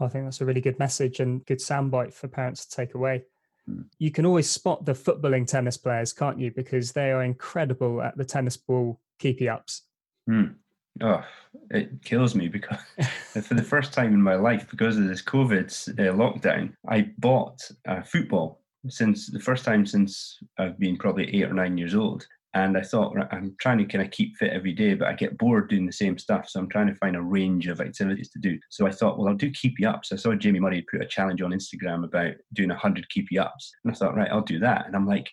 [0.00, 3.24] I think that's a really good message and good soundbite for parents to take away.
[3.68, 3.84] Mm.
[3.98, 6.50] You can always spot the footballing tennis players, can't you?
[6.50, 9.82] Because they are incredible at the tennis ball keepy ups.
[10.28, 10.54] Mm.
[11.02, 11.24] Oh,
[11.70, 12.78] it kills me because
[13.42, 17.60] for the first time in my life, because of this COVID uh, lockdown, I bought
[17.86, 22.26] a football since the first time since I've been probably eight or nine years old.
[22.52, 25.38] And I thought I'm trying to kind of keep fit every day, but I get
[25.38, 26.48] bored doing the same stuff.
[26.48, 28.58] So I'm trying to find a range of activities to do.
[28.70, 30.10] So I thought, well, I'll do keepy ups.
[30.10, 33.72] I saw Jamie Murray put a challenge on Instagram about doing 100 keepy ups.
[33.84, 34.86] And I thought, right, I'll do that.
[34.86, 35.30] And I'm like,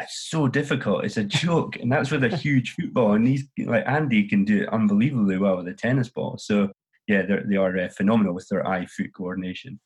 [0.00, 1.04] it's so difficult.
[1.04, 3.12] It's a joke, and that's with a huge football.
[3.12, 6.38] And he's like Andy can do it unbelievably well with a tennis ball.
[6.38, 6.70] So
[7.08, 9.80] yeah, they are uh, phenomenal with their eye foot coordination.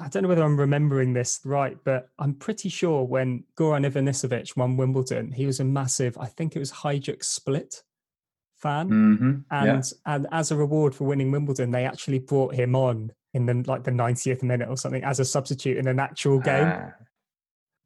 [0.00, 4.56] I don't know whether I'm remembering this right, but I'm pretty sure when Goran Ivanisevic
[4.56, 6.18] won Wimbledon, he was a massive.
[6.18, 7.82] I think it was Hajduk Split
[8.56, 9.32] fan, mm-hmm.
[9.50, 10.14] and yeah.
[10.14, 13.84] and as a reward for winning Wimbledon, they actually brought him on in the like
[13.84, 16.66] the 90th minute or something as a substitute in an actual game.
[16.66, 16.92] Ah.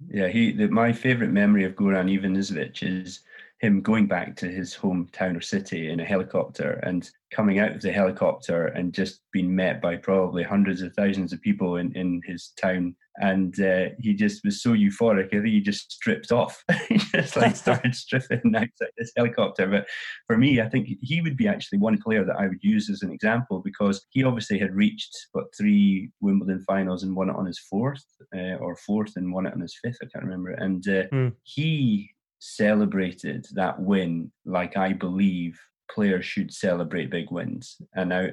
[0.08, 0.52] Yeah, he.
[0.52, 3.20] The, my favorite memory of Goran Ivanisevic is
[3.60, 7.82] him going back to his hometown or city in a helicopter and coming out of
[7.82, 12.22] the helicopter and just being met by probably hundreds of thousands of people in, in
[12.24, 12.96] his town.
[13.18, 15.26] And uh, he just was so euphoric.
[15.26, 16.64] I think he just stripped off.
[16.88, 19.66] he just like started stripping outside this helicopter.
[19.66, 19.86] But
[20.26, 23.02] for me, I think he would be actually one player that I would use as
[23.02, 27.44] an example because he obviously had reached what three Wimbledon finals and won it on
[27.44, 28.04] his fourth
[28.34, 29.98] uh, or fourth and won it on his fifth.
[30.02, 30.52] I can't remember.
[30.52, 31.34] And uh, mm.
[31.42, 32.10] he
[32.40, 35.58] celebrated that win like I believe
[35.90, 37.76] players should celebrate big wins.
[37.94, 38.28] And now,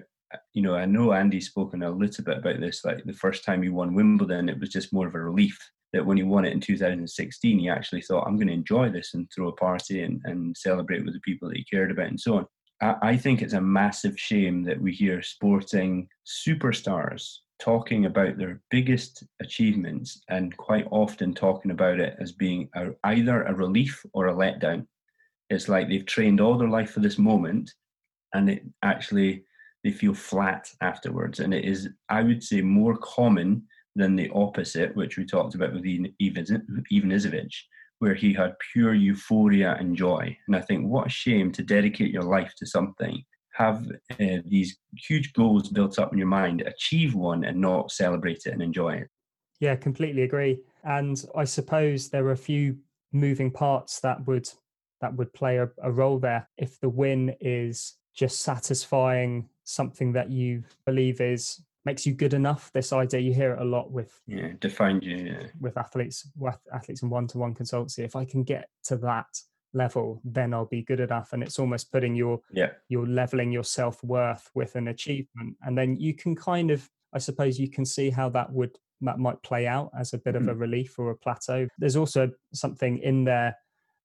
[0.53, 2.83] you know, I know Andy's spoken a little bit about this.
[2.83, 5.57] Like the first time he won Wimbledon, it was just more of a relief
[5.93, 9.13] that when he won it in 2016, he actually thought, I'm going to enjoy this
[9.13, 12.19] and throw a party and, and celebrate with the people that he cared about and
[12.19, 12.45] so on.
[12.81, 18.61] I, I think it's a massive shame that we hear sporting superstars talking about their
[18.69, 24.27] biggest achievements and quite often talking about it as being a, either a relief or
[24.27, 24.85] a letdown.
[25.49, 27.73] It's like they've trained all their life for this moment
[28.33, 29.43] and it actually
[29.83, 31.39] they feel flat afterwards.
[31.39, 33.63] And it is, I would say, more common
[33.95, 37.53] than the opposite, which we talked about with Ivanisevic,
[37.99, 40.37] where he had pure euphoria and joy.
[40.47, 43.23] And I think what a shame to dedicate your life to something
[43.57, 48.45] have uh, these huge goals built up in your mind, achieve one and not celebrate
[48.45, 49.09] it and enjoy it.
[49.59, 50.59] Yeah, completely agree.
[50.83, 52.77] And I suppose there are a few
[53.11, 54.49] moving parts that would
[55.01, 56.47] that would play a, a role there.
[56.57, 62.71] If the win is just satisfying something that you believe is makes you good enough.
[62.73, 65.47] This idea you hear it a lot with yeah, define you yeah.
[65.59, 67.99] with athletes with athletes in one to one consultancy.
[67.99, 69.27] If I can get to that
[69.77, 73.63] level then i'll be good enough and it's almost putting your yeah you're leveling your
[73.63, 78.09] self-worth with an achievement and then you can kind of i suppose you can see
[78.09, 80.43] how that would that might play out as a bit mm-hmm.
[80.43, 80.61] of a mm-hmm.
[80.61, 83.55] relief or a plateau there's also something in there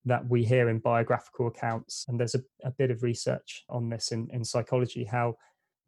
[0.04, 4.12] that we hear in biographical accounts and there's a, a bit of research on this
[4.12, 5.34] in, in psychology how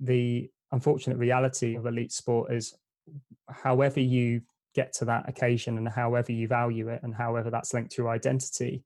[0.01, 2.75] the unfortunate reality of elite sport is
[3.51, 4.41] however you
[4.75, 8.11] get to that occasion and however you value it and however that's linked to your
[8.11, 8.83] identity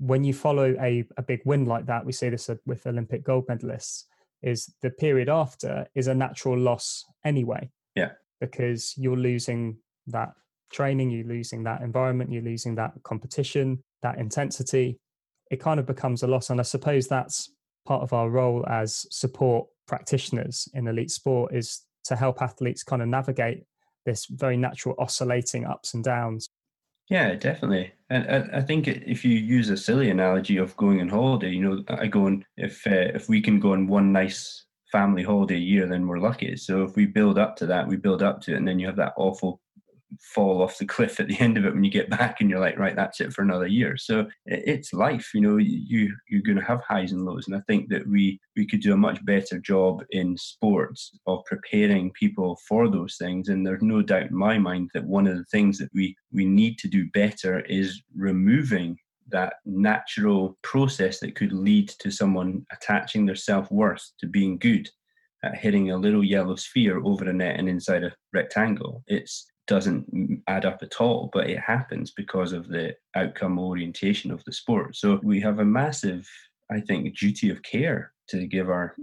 [0.00, 3.46] when you follow a, a big win like that, we see this with Olympic gold
[3.48, 4.04] medalists,
[4.42, 7.70] is the period after is a natural loss anyway.
[7.94, 8.12] Yeah.
[8.40, 9.76] Because you're losing
[10.06, 10.30] that
[10.72, 14.98] training, you're losing that environment, you're losing that competition, that intensity.
[15.50, 16.48] It kind of becomes a loss.
[16.48, 17.52] And I suppose that's
[17.86, 23.02] part of our role as support practitioners in elite sport is to help athletes kind
[23.02, 23.64] of navigate
[24.06, 26.48] this very natural oscillating ups and downs
[27.10, 27.92] yeah, definitely.
[28.08, 31.84] And I, think if you use a silly analogy of going on holiday, you know,
[31.88, 35.58] I go on if uh, if we can go on one nice family holiday a
[35.58, 36.56] year, then we're lucky.
[36.56, 38.86] So if we build up to that, we build up to it, and then you
[38.86, 39.60] have that awful
[40.20, 42.60] fall off the cliff at the end of it when you get back and you're
[42.60, 46.58] like right that's it for another year so it's life you know you you're going
[46.58, 49.24] to have highs and lows and i think that we we could do a much
[49.24, 54.36] better job in sports of preparing people for those things and there's no doubt in
[54.36, 58.02] my mind that one of the things that we we need to do better is
[58.16, 58.96] removing
[59.30, 64.88] that natural process that could lead to someone attaching their self-worth to being good
[65.42, 69.02] at hitting a little yellow sphere over a net and inside a rectangle.
[69.06, 74.42] It's doesn't add up at all, but it happens because of the outcome orientation of
[74.44, 74.96] the sport.
[74.96, 76.28] So we have a massive,
[76.72, 78.96] I think, duty of care to give our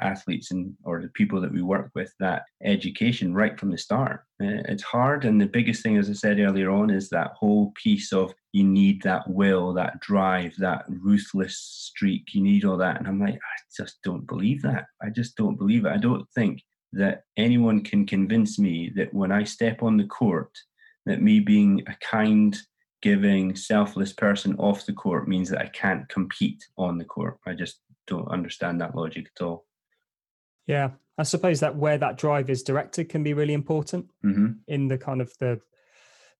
[0.00, 4.24] athletes and or the people that we work with that education right from the start.
[4.42, 7.72] Uh, it's hard, and the biggest thing, as I said earlier on, is that whole
[7.82, 12.32] piece of you need that will, that drive, that ruthless streak.
[12.32, 14.86] You need all that, and I'm like, I just don't believe that.
[15.02, 15.92] I just don't believe it.
[15.92, 16.62] I don't think
[16.94, 20.50] that anyone can convince me that when I step on the court,
[21.06, 22.56] that me being a kind,
[23.02, 27.38] giving, selfless person off the court means that I can't compete on the court.
[27.46, 29.66] I just don't understand that logic at all.
[30.66, 34.52] Yeah, I suppose that where that drive is directed can be really important mm-hmm.
[34.68, 35.60] in the kind of the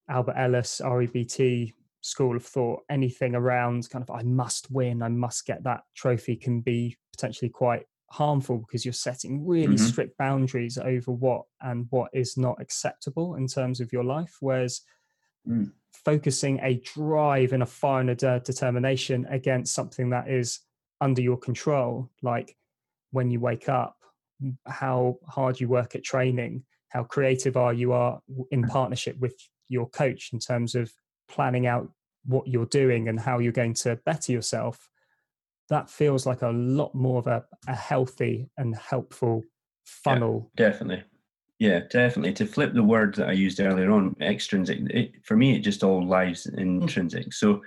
[0.09, 2.83] Albert Ellis REBT school of thought.
[2.91, 7.51] Anything around kind of I must win, I must get that trophy can be potentially
[7.51, 7.85] quite
[8.15, 9.87] harmful because you're setting really mm-hmm.
[9.87, 14.83] strict boundaries over what and what is not acceptable in terms of your life whereas
[15.49, 15.69] mm.
[15.93, 20.61] focusing a drive and a fire and a de- determination against something that is
[21.01, 22.57] under your control like
[23.11, 23.97] when you wake up
[24.67, 28.21] how hard you work at training how creative are you are
[28.53, 29.35] in partnership with
[29.69, 30.93] your coach in terms of
[31.29, 31.91] planning out
[32.27, 34.89] what you're doing and how you're going to better yourself
[35.69, 39.43] that feels like a lot more of a, a healthy and helpful
[39.85, 40.51] funnel.
[40.59, 41.05] Yeah, definitely.
[41.59, 42.33] Yeah, definitely.
[42.35, 45.85] To flip the word that I used earlier on, extrinsic, it, for me, it just
[45.85, 47.33] all lies in intrinsic.
[47.33, 47.63] So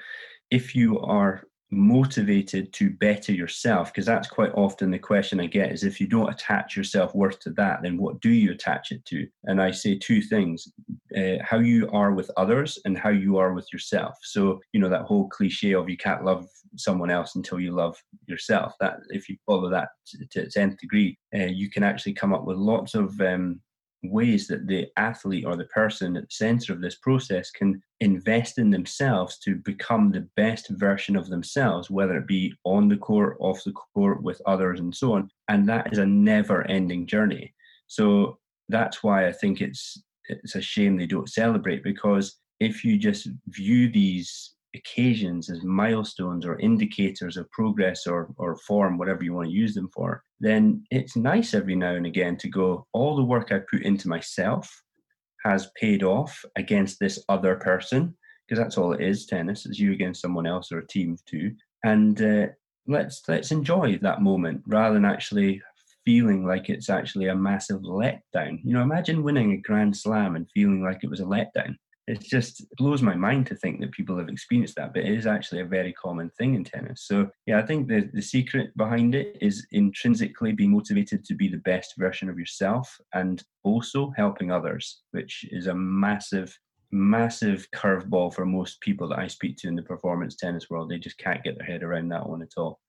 [0.52, 5.72] if you are motivated to better yourself because that's quite often the question i get
[5.72, 9.04] is if you don't attach your self-worth to that then what do you attach it
[9.06, 9.28] to?
[9.46, 10.72] And i say two things
[11.16, 14.16] uh, how you are with others and how you are with yourself.
[14.22, 17.98] So you know that whole cliche of you can't love someone else until you love
[18.28, 22.14] yourself that if you follow that to, to its nth degree uh, you can actually
[22.14, 23.60] come up with lots of um,
[24.04, 28.58] ways that the athlete or the person at the center of this process can invest
[28.58, 33.38] in themselves to become the best version of themselves, whether it be on the court,
[33.40, 35.30] off the court, with others, and so on.
[35.48, 37.54] And that is a never ending journey.
[37.88, 38.38] So
[38.70, 43.30] that's why I think it's it's a shame they don't celebrate because if you just
[43.48, 49.48] view these occasions as milestones or indicators of progress or, or form, whatever you want
[49.48, 53.24] to use them for, then it's nice every now and again to go, all the
[53.24, 54.70] work I put into myself
[55.44, 58.16] has paid off against this other person,
[58.48, 59.26] because that's all it is.
[59.26, 61.54] Tennis is you against someone else or a team of two,
[61.84, 62.48] and uh,
[62.88, 65.62] let's let's enjoy that moment rather than actually
[66.06, 68.60] feeling like it's actually a massive letdown.
[68.64, 71.76] You know, imagine winning a Grand Slam and feeling like it was a letdown
[72.08, 75.28] it just blows my mind to think that people have experienced that, but it is
[75.28, 77.04] actually a very common thing in tennis.
[77.06, 81.50] So, yeah, I think the, the secret behind it is intrinsically being motivated to be
[81.50, 86.58] the best version of yourself and also helping others, which is a massive,
[86.92, 90.90] massive curveball for most people that I speak to in the performance tennis world.
[90.90, 92.80] They just can't get their head around that one at all.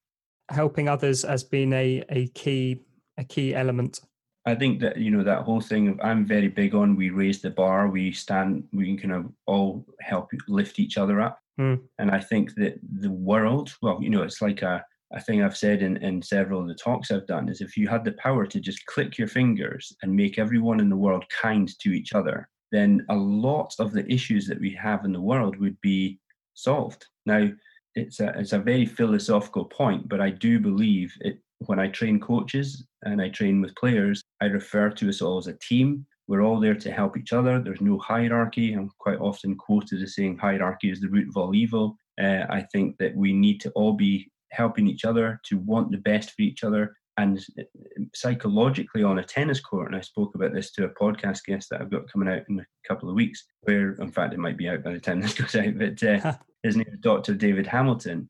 [0.49, 2.83] Helping others has been a, a key
[3.19, 4.01] a key element
[4.49, 7.43] I think that you know that whole thing of I'm very big on we raise
[7.43, 11.39] the bar, we stand, we can kind of all help lift each other up.
[11.61, 11.81] Mm.
[11.99, 14.83] And I think that the world, well, you know, it's like a,
[15.13, 17.89] a thing I've said in, in several of the talks I've done is if you
[17.89, 21.69] had the power to just click your fingers and make everyone in the world kind
[21.81, 25.59] to each other, then a lot of the issues that we have in the world
[25.59, 26.19] would be
[26.55, 27.05] solved.
[27.27, 27.51] Now,
[27.95, 32.21] it's a it's a very philosophical point, but I do believe it when I train
[32.21, 36.07] coaches and I train with players, I refer to us all as a team.
[36.27, 37.59] We're all there to help each other.
[37.59, 38.75] There's no hierarchy.
[38.75, 41.97] I'm quite often quoted as saying hierarchy is the root of all evil.
[42.21, 45.99] Uh, I think that we need to all be helping each other to want the
[45.99, 46.95] best for each other.
[47.17, 47.63] And uh,
[48.15, 51.81] psychologically, on a tennis court, and I spoke about this to a podcast guest that
[51.81, 54.69] I've got coming out in a couple of weeks, where in fact it might be
[54.69, 57.35] out by the time this goes out, but uh, his name is Dr.
[57.35, 58.29] David Hamilton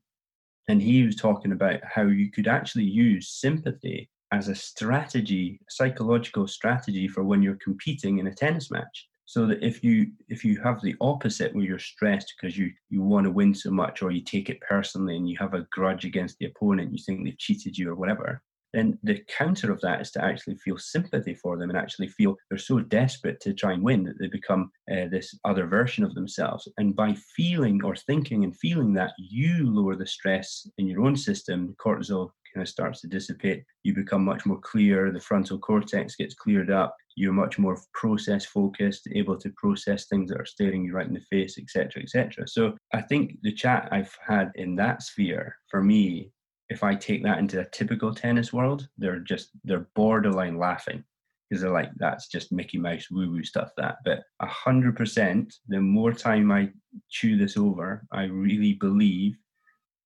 [0.69, 6.47] and he was talking about how you could actually use sympathy as a strategy, psychological
[6.47, 9.07] strategy for when you're competing in a tennis match.
[9.25, 13.01] So that if you if you have the opposite where you're stressed because you you
[13.01, 16.05] want to win so much or you take it personally and you have a grudge
[16.05, 18.41] against the opponent, you think they've cheated you or whatever,
[18.73, 22.35] then the counter of that is to actually feel sympathy for them and actually feel
[22.49, 26.13] they're so desperate to try and win that they become uh, this other version of
[26.13, 26.67] themselves.
[26.77, 31.15] And by feeling or thinking and feeling that, you lower the stress in your own
[31.15, 33.63] system, cortisol kind of starts to dissipate.
[33.83, 35.11] You become much more clear.
[35.11, 36.95] The frontal cortex gets cleared up.
[37.15, 41.13] You're much more process focused, able to process things that are staring you right in
[41.13, 42.47] the face, etc., etc.
[42.47, 46.31] So I think the chat I've had in that sphere for me
[46.69, 51.03] if I take that into a typical tennis world, they're just they're borderline laughing
[51.49, 53.71] because they're like, that's just Mickey Mouse woo woo stuff.
[53.77, 56.69] That, but a hundred percent, the more time I
[57.09, 59.35] chew this over, I really believe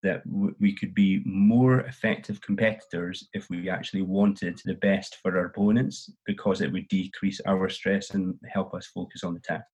[0.03, 5.37] that w- we could be more effective competitors if we actually wanted the best for
[5.37, 9.65] our opponents because it would decrease our stress and help us focus on the task.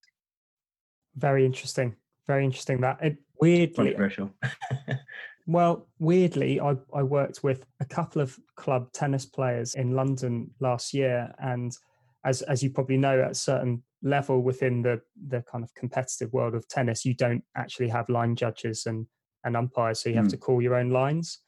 [1.15, 1.95] Very interesting.
[2.27, 2.81] Very interesting.
[2.81, 4.31] That it weirdly controversial.
[5.49, 10.93] Well, weirdly, I, I worked with a couple of club tennis players in London last
[10.93, 11.75] year, and
[12.23, 16.31] as as you probably know, at a certain level within the the kind of competitive
[16.33, 19.07] world of tennis, you don't actually have line judges and
[19.43, 20.29] and umpires, so you have mm.
[20.29, 21.39] to call your own lines.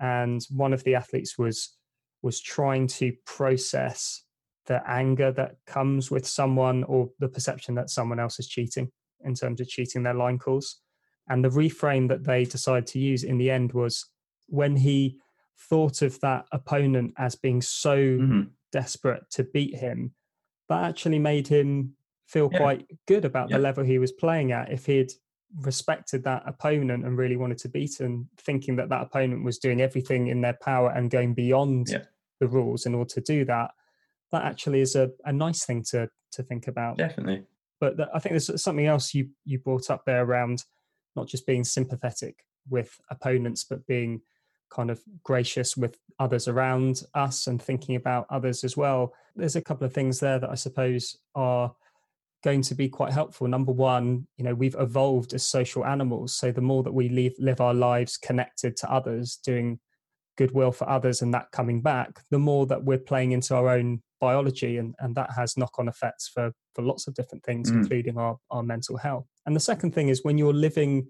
[0.00, 1.76] And one of the athletes was
[2.22, 4.24] was trying to process
[4.66, 8.90] the anger that comes with someone or the perception that someone else is cheating
[9.24, 10.80] in terms of cheating their line calls.
[11.28, 14.06] And the reframe that they decided to use in the end was
[14.46, 15.18] when he
[15.58, 18.42] thought of that opponent as being so mm-hmm.
[18.72, 20.12] desperate to beat him,
[20.68, 21.94] that actually made him
[22.26, 22.58] feel yeah.
[22.58, 23.56] quite good about yeah.
[23.56, 24.72] the level he was playing at.
[24.72, 25.12] If he'd
[25.60, 29.80] respected that opponent and really wanted to beat him, thinking that that opponent was doing
[29.80, 32.02] everything in their power and going beyond yeah.
[32.40, 33.70] the rules in order to do that,
[34.32, 36.98] that actually is a, a nice thing to to think about.
[36.98, 37.44] Definitely.
[37.80, 40.64] But the, I think there's something else you you brought up there around
[41.16, 44.20] not just being sympathetic with opponents, but being
[44.70, 49.12] kind of gracious with others around us and thinking about others as well.
[49.34, 51.74] There's a couple of things there that I suppose are
[52.42, 53.48] going to be quite helpful.
[53.48, 56.34] Number one, you know, we've evolved as social animals.
[56.34, 59.78] So the more that we live, live our lives connected to others, doing
[60.36, 64.02] goodwill for others and that coming back, the more that we're playing into our own
[64.20, 67.76] biology and, and that has knock-on effects for, for lots of different things, mm.
[67.76, 69.26] including our, our mental health.
[69.46, 71.08] And the second thing is when you're living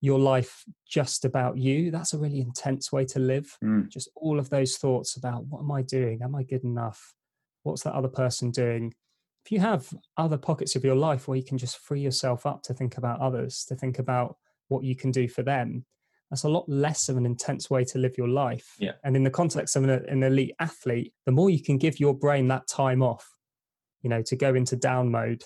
[0.00, 3.56] your life just about you, that's a really intense way to live.
[3.64, 3.88] Mm.
[3.88, 6.20] Just all of those thoughts about what am I doing?
[6.22, 7.14] Am I good enough?
[7.62, 8.92] What's that other person doing?
[9.44, 12.62] If you have other pockets of your life where you can just free yourself up
[12.64, 14.36] to think about others, to think about
[14.68, 15.84] what you can do for them,
[16.30, 18.74] that's a lot less of an intense way to live your life.
[18.78, 18.92] Yeah.
[19.04, 22.14] And in the context of an, an elite athlete, the more you can give your
[22.14, 23.28] brain that time off,
[24.00, 25.44] you know, to go into down mode,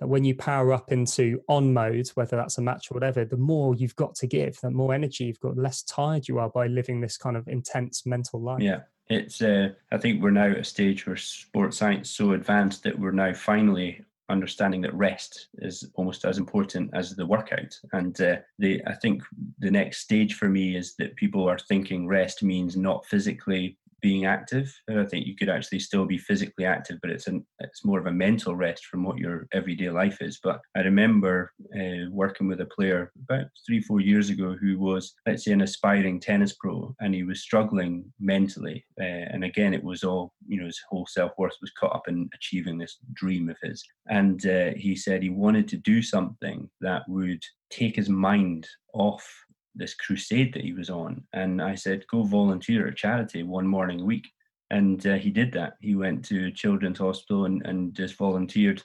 [0.00, 3.36] that when you power up into on mode, whether that's a match or whatever, the
[3.36, 6.48] more you've got to give, the more energy you've got, the less tired you are
[6.48, 8.62] by living this kind of intense mental life.
[8.62, 8.80] Yeah.
[9.08, 12.82] It's, uh, I think we're now at a stage where sports science is so advanced
[12.84, 17.76] that we're now finally understanding that rest is almost as important as the workout.
[17.92, 19.22] And uh, the, I think
[19.58, 24.26] the next stage for me is that people are thinking rest means not physically being
[24.26, 24.74] active.
[24.88, 28.06] I think you could actually still be physically active, but it's an it's more of
[28.06, 30.38] a mental rest from what your everyday life is.
[30.42, 35.14] But I remember uh, working with a player about three four years ago who was
[35.26, 38.84] let's say an aspiring tennis pro, and he was struggling mentally.
[39.00, 42.08] Uh, and again, it was all you know his whole self worth was caught up
[42.08, 43.84] in achieving this dream of his.
[44.08, 49.28] And uh, he said he wanted to do something that would take his mind off
[49.74, 51.22] this crusade that he was on.
[51.32, 54.28] And I said, go volunteer at charity one morning a week.
[54.70, 55.74] And uh, he did that.
[55.80, 58.82] He went to Children's Hospital and, and just volunteered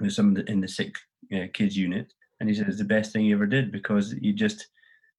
[0.00, 0.96] with some the, in the sick
[1.34, 2.12] uh, kids unit.
[2.38, 4.66] And he said it's the best thing he ever did because he just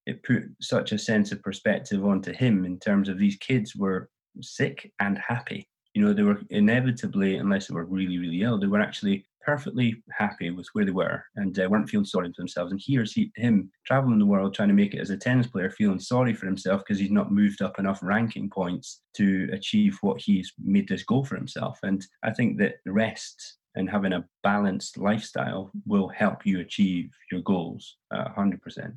[0.08, 4.10] it put such a sense of perspective onto him in terms of these kids were
[4.42, 5.68] sick and happy.
[5.94, 10.02] You know, they were inevitably, unless they were really, really ill, they were actually perfectly
[10.12, 12.72] happy with where they were and uh, weren't feeling sorry for themselves.
[12.72, 15.70] And here's he, him traveling the world trying to make it as a tennis player,
[15.70, 20.22] feeling sorry for himself because he's not moved up enough ranking points to achieve what
[20.22, 21.80] he's made this goal for himself.
[21.84, 27.42] And I think that rest and having a balanced lifestyle will help you achieve your
[27.42, 28.94] goals uh, 100%.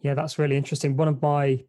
[0.00, 0.96] Yeah, that's really interesting.
[0.96, 1.62] One of my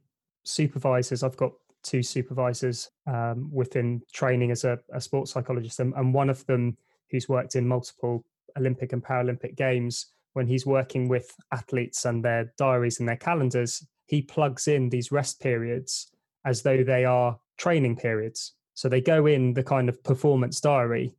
[0.43, 1.51] supervisors, I've got
[1.83, 6.77] two supervisors um, within training as a, a sports psychologist, and, and one of them
[7.11, 8.23] who's worked in multiple
[8.57, 13.85] Olympic and Paralympic games, when he's working with athletes and their diaries and their calendars,
[14.07, 16.11] he plugs in these rest periods
[16.45, 18.53] as though they are training periods.
[18.73, 21.13] So they go in the kind of performance diary,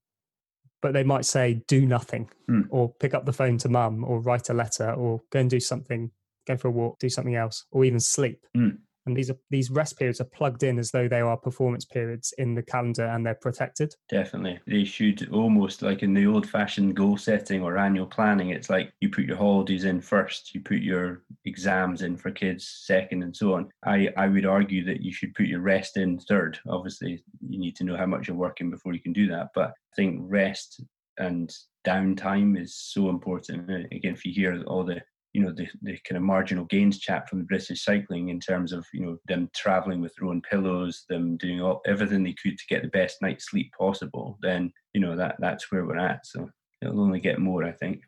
[0.81, 2.67] but they might say, do nothing, mm.
[2.71, 5.61] or pick up the phone to mum, or write a letter, or go and do
[5.61, 6.11] something,
[6.47, 8.45] go for a walk, do something else, or even sleep.
[8.57, 11.85] Mm and these are these rest periods are plugged in as though they are performance
[11.85, 13.95] periods in the calendar and they're protected.
[14.09, 14.61] Definitely.
[14.67, 18.93] They should almost like in the old fashioned goal setting or annual planning it's like
[19.01, 23.37] you put your holidays in first you put your exams in for kids second and
[23.37, 23.71] so on.
[23.85, 26.59] I i would argue that you should put your rest in third.
[26.69, 29.71] Obviously you need to know how much you're working before you can do that but
[29.71, 30.83] i think rest
[31.19, 31.53] and
[31.87, 33.69] downtime is so important.
[33.93, 35.03] Again if you hear all the
[35.33, 38.73] you know the, the kind of marginal gains chat from the British cycling in terms
[38.73, 42.59] of you know them traveling with their own pillows, them doing all everything they could
[42.59, 46.27] to get the best night's sleep possible, then you know that that's where we're at.
[46.27, 46.51] So
[46.83, 48.03] it'll only get more, I think.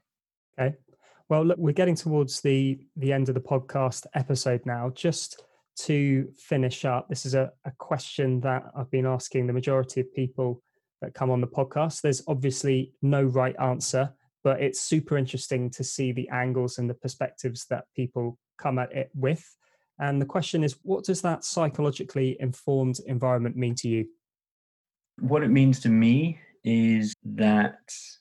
[0.59, 0.77] Okay.
[1.31, 4.91] Well, look, we're getting towards the the end of the podcast episode now.
[4.95, 5.43] Just
[5.77, 10.15] to finish up, this is a, a question that I've been asking the majority of
[10.15, 10.63] people
[11.01, 12.03] that come on the podcast.
[12.03, 14.13] There's obviously no right answer
[14.45, 18.93] but it's super interesting to see the angles and the perspectives that people come at
[18.93, 19.43] it with.
[19.99, 24.07] And the question is, what does that psychologically informed environment mean to you?
[25.19, 27.79] What it means to me is that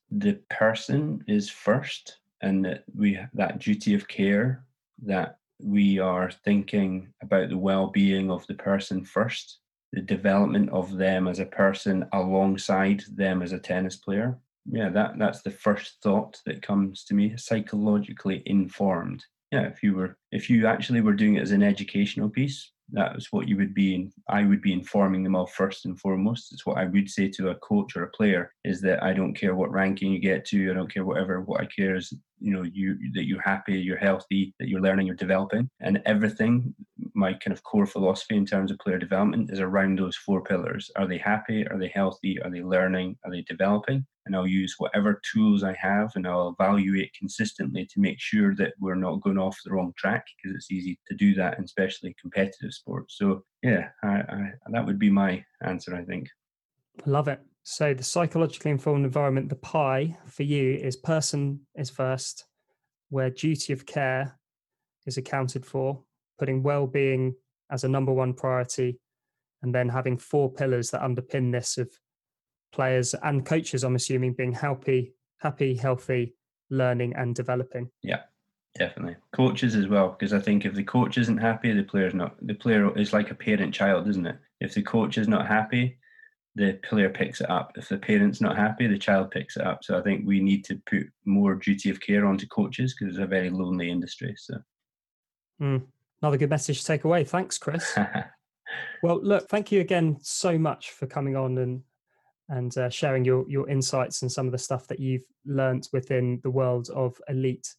[0.10, 4.66] the person is first and that we that duty of care
[5.02, 9.60] that we are thinking about the well-being of the person first
[9.94, 15.18] the development of them as a person alongside them as a tennis player yeah, that
[15.18, 17.36] that's the first thought that comes to me.
[17.38, 19.24] Psychologically informed.
[19.52, 23.14] Yeah, if you were if you actually were doing it as an educational piece, that
[23.14, 23.96] was what you would be.
[23.96, 26.54] In, I would be informing them of first and foremost.
[26.54, 29.34] It's what I would say to a coach or a player is that I don't
[29.34, 30.72] care what ranking you get to.
[30.72, 31.42] I don't care whatever.
[31.42, 32.14] What I care is
[32.44, 36.76] you know you that you're happy, you're healthy, that you're learning, you're developing, and everything
[37.16, 40.90] my kind of core philosophy in terms of player development is around those four pillars.
[40.96, 41.66] Are they happy?
[41.68, 42.42] Are they healthy?
[42.42, 43.18] Are they learning?
[43.24, 44.06] Are they developing?
[44.26, 48.74] And I'll use whatever tools I have and I'll evaluate consistently to make sure that
[48.80, 52.16] we're not going off the wrong track because it's easy to do that, in especially
[52.20, 53.18] competitive sports.
[53.18, 56.28] So, yeah, I, I, that would be my answer, I think.
[57.06, 57.42] Love it.
[57.64, 62.46] So, the psychologically informed environment, the pie for you is person is first,
[63.10, 64.38] where duty of care
[65.06, 66.04] is accounted for,
[66.38, 67.36] putting well-being
[67.72, 69.00] as a number one priority,
[69.62, 71.90] and then having four pillars that underpin this of
[72.74, 73.84] players and coaches.
[73.86, 76.36] I'm assuming being happy, happy, healthy,
[76.70, 77.90] learning, and developing.
[78.02, 78.24] Yeah,
[78.78, 79.16] definitely.
[79.32, 82.36] Coaches as well, because I think if the coach isn't happy, the player's not.
[82.46, 84.38] The player is like a parent-child, isn't it?
[84.60, 85.98] If the coach is not happy,
[86.56, 87.72] the player picks it up.
[87.76, 89.84] If the parent's not happy, the child picks it up.
[89.84, 93.24] So I think we need to put more duty of care onto coaches because it's
[93.24, 94.36] a very lonely industry.
[94.38, 94.56] So
[95.62, 95.84] Mm,
[96.22, 97.24] another good message to take away.
[97.24, 97.98] Thanks, Chris.
[99.04, 101.82] well, look, thank you again so much for coming on and
[102.50, 106.40] and uh, sharing your your insights and some of the stuff that you've learnt within
[106.44, 107.74] the world of elite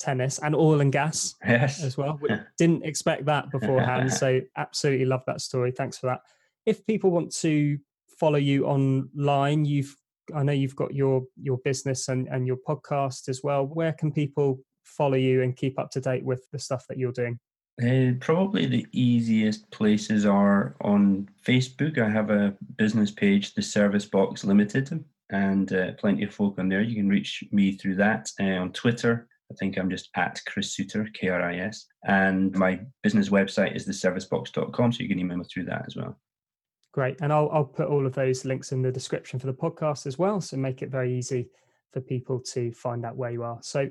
[0.00, 1.82] tennis and oil and gas yes.
[1.82, 2.18] as well.
[2.20, 5.70] We didn't expect that beforehand, so absolutely love that story.
[5.70, 6.20] Thanks for that.
[6.66, 7.78] If people want to
[8.18, 9.94] follow you online, you've
[10.34, 13.66] I know you've got your your business and and your podcast as well.
[13.66, 17.12] Where can people follow you and keep up to date with the stuff that you're
[17.12, 17.38] doing?
[17.80, 21.98] Uh, probably the easiest places are on Facebook.
[21.98, 26.68] I have a business page, the Service Box Limited, and uh, plenty of folk on
[26.68, 26.82] there.
[26.82, 28.30] You can reach me through that.
[28.40, 31.86] Uh, on Twitter, I think I'm just at Chris Soutar, K R I S.
[32.04, 36.18] And my business website is theservicebox.com, so you can email me through that as well.
[36.98, 37.20] Great.
[37.20, 40.18] And I'll, I'll put all of those links in the description for the podcast as
[40.18, 40.40] well.
[40.40, 41.48] So make it very easy
[41.92, 43.60] for people to find out where you are.
[43.62, 43.88] So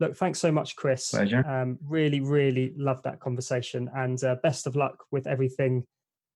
[0.00, 1.10] Look, thanks so much, Chris.
[1.10, 1.46] Pleasure.
[1.46, 5.84] Um, really, really love that conversation, and uh, best of luck with everything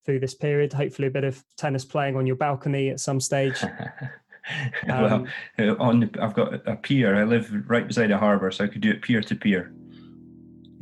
[0.04, 0.72] through this period.
[0.72, 3.62] Hopefully, a bit of tennis playing on your balcony at some stage.
[4.88, 7.16] um, well, on I've got a pier.
[7.16, 9.72] I live right beside a harbour, so I could do it pier to pier.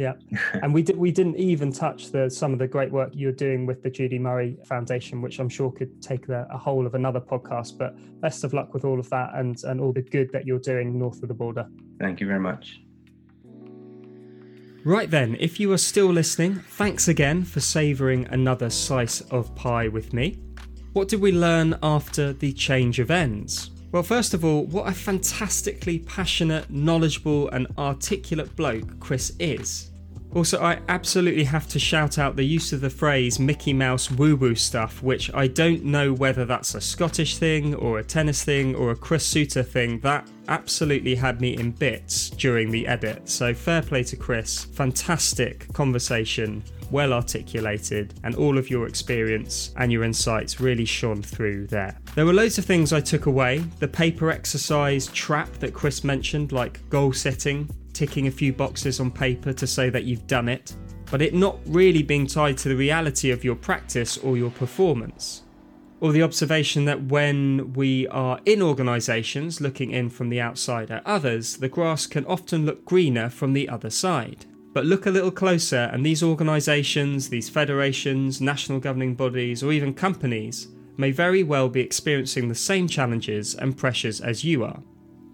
[0.01, 0.15] Yeah,
[0.63, 0.97] and we did.
[0.97, 4.19] We didn't even touch the some of the great work you're doing with the Judy
[4.19, 7.77] Murray Foundation, which I'm sure could take the, a whole of another podcast.
[7.77, 10.59] But best of luck with all of that and and all the good that you're
[10.59, 11.67] doing north of the border.
[11.99, 12.81] Thank you very much.
[14.87, 19.89] Right then, if you are still listening, thanks again for savouring another slice of pie
[19.89, 20.39] with me.
[20.95, 23.71] What did we learn after the change of ends?
[23.93, 29.91] Well, first of all, what a fantastically passionate, knowledgeable, and articulate bloke Chris is.
[30.33, 34.37] Also, I absolutely have to shout out the use of the phrase Mickey Mouse woo
[34.37, 38.77] woo stuff, which I don't know whether that's a Scottish thing or a tennis thing
[38.77, 39.99] or a Chris Soutar thing.
[40.01, 43.29] That absolutely had me in bits during the edit.
[43.29, 44.65] So, fair play to Chris.
[44.67, 46.63] Fantastic conversation,
[46.93, 51.99] well articulated, and all of your experience and your insights really shone through there.
[52.15, 53.59] There were loads of things I took away.
[53.81, 57.69] The paper exercise trap that Chris mentioned, like goal setting,
[58.01, 60.75] ticking a few boxes on paper to say that you've done it,
[61.11, 65.43] but it not really being tied to the reality of your practice or your performance.
[66.01, 71.07] Or the observation that when we are in organisations looking in from the outside at
[71.07, 74.47] others, the grass can often look greener from the other side.
[74.73, 79.93] But look a little closer, and these organisations, these federations, national governing bodies, or even
[79.93, 84.83] companies may very well be experiencing the same challenges and pressures as you are.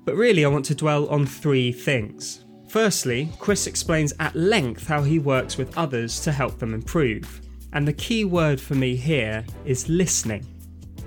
[0.05, 2.43] But really, I want to dwell on three things.
[2.77, 7.41] Firstly, Chris explains at length how he works with others to help them improve.
[7.73, 10.47] And the key word for me here is listening.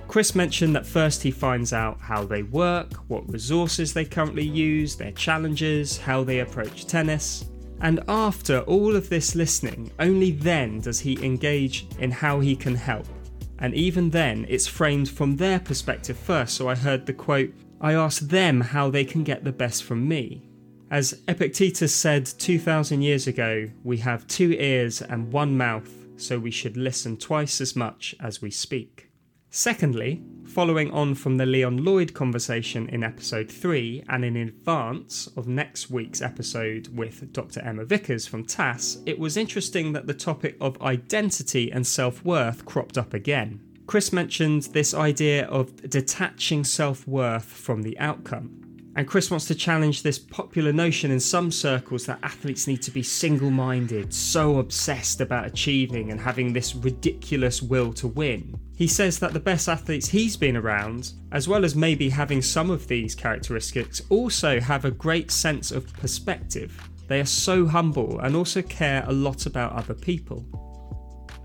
[0.07, 4.95] Chris mentioned that first he finds out how they work, what resources they currently use,
[4.95, 7.45] their challenges, how they approach tennis.
[7.81, 12.73] And after all of this listening, only then does he engage in how he can
[12.73, 13.05] help.
[13.59, 16.55] And even then, it's framed from their perspective first.
[16.55, 20.07] So I heard the quote I ask them how they can get the best from
[20.07, 20.48] me.
[20.91, 26.49] As Epictetus said 2000 years ago, we have two ears and one mouth, so we
[26.49, 29.11] should listen twice as much as we speak.
[29.51, 35.47] Secondly, following on from the Leon Lloyd conversation in episode 3 and in advance of
[35.47, 37.61] next week's episode with Dr.
[37.61, 42.65] Emma Vickers from TASS, it was interesting that the topic of identity and self worth
[42.65, 43.59] cropped up again.
[43.85, 48.68] Chris mentioned this idea of detaching self worth from the outcome.
[48.95, 52.91] And Chris wants to challenge this popular notion in some circles that athletes need to
[52.91, 58.59] be single minded, so obsessed about achieving and having this ridiculous will to win.
[58.75, 62.71] He says that the best athletes he's been around, as well as maybe having some
[62.71, 66.89] of these characteristics, also have a great sense of perspective.
[67.07, 70.68] They are so humble and also care a lot about other people.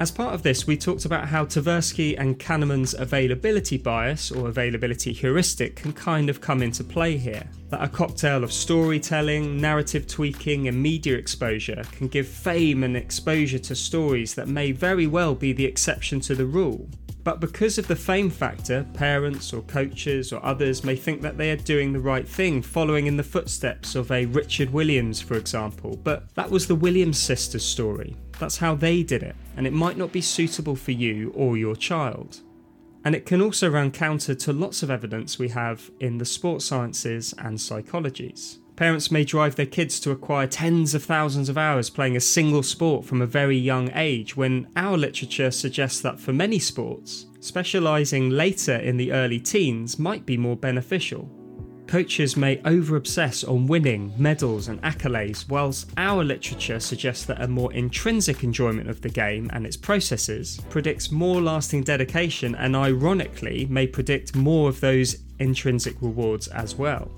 [0.00, 5.12] As part of this, we talked about how Tversky and Kahneman's availability bias or availability
[5.12, 7.44] heuristic can kind of come into play here.
[7.68, 13.60] That a cocktail of storytelling, narrative tweaking, and media exposure can give fame and exposure
[13.60, 16.88] to stories that may very well be the exception to the rule.
[17.22, 21.52] But because of the fame factor, parents or coaches or others may think that they
[21.52, 25.98] are doing the right thing, following in the footsteps of a Richard Williams, for example.
[26.02, 28.16] But that was the Williams sisters' story.
[28.38, 31.76] That's how they did it, and it might not be suitable for you or your
[31.76, 32.40] child.
[33.04, 36.64] And it can also run counter to lots of evidence we have in the sports
[36.64, 38.58] sciences and psychologies.
[38.76, 42.62] Parents may drive their kids to acquire tens of thousands of hours playing a single
[42.62, 48.30] sport from a very young age, when our literature suggests that for many sports, specialising
[48.30, 51.30] later in the early teens might be more beneficial.
[51.86, 57.46] Coaches may over obsess on winning, medals, and accolades, whilst our literature suggests that a
[57.46, 63.66] more intrinsic enjoyment of the game and its processes predicts more lasting dedication and, ironically,
[63.66, 67.10] may predict more of those intrinsic rewards as well.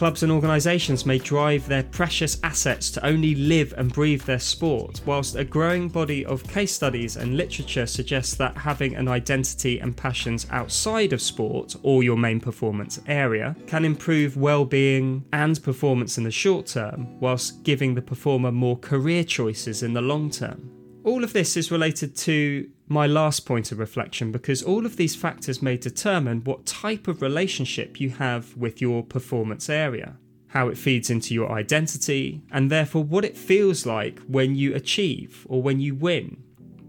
[0.00, 4.98] Clubs and organisations may drive their precious assets to only live and breathe their sport,
[5.04, 9.94] whilst a growing body of case studies and literature suggests that having an identity and
[9.94, 16.24] passions outside of sport or your main performance area can improve well-being and performance in
[16.24, 20.79] the short term, whilst giving the performer more career choices in the long term.
[21.02, 25.16] All of this is related to my last point of reflection because all of these
[25.16, 30.76] factors may determine what type of relationship you have with your performance area, how it
[30.76, 35.80] feeds into your identity, and therefore what it feels like when you achieve or when
[35.80, 36.42] you win.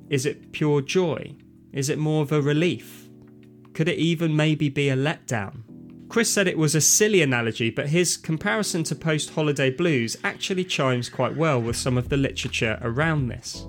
[0.09, 1.33] Is it pure joy?
[1.71, 3.07] Is it more of a relief?
[3.73, 5.61] Could it even maybe be a letdown?
[6.09, 10.65] Chris said it was a silly analogy, but his comparison to post holiday blues actually
[10.65, 13.65] chimes quite well with some of the literature around this.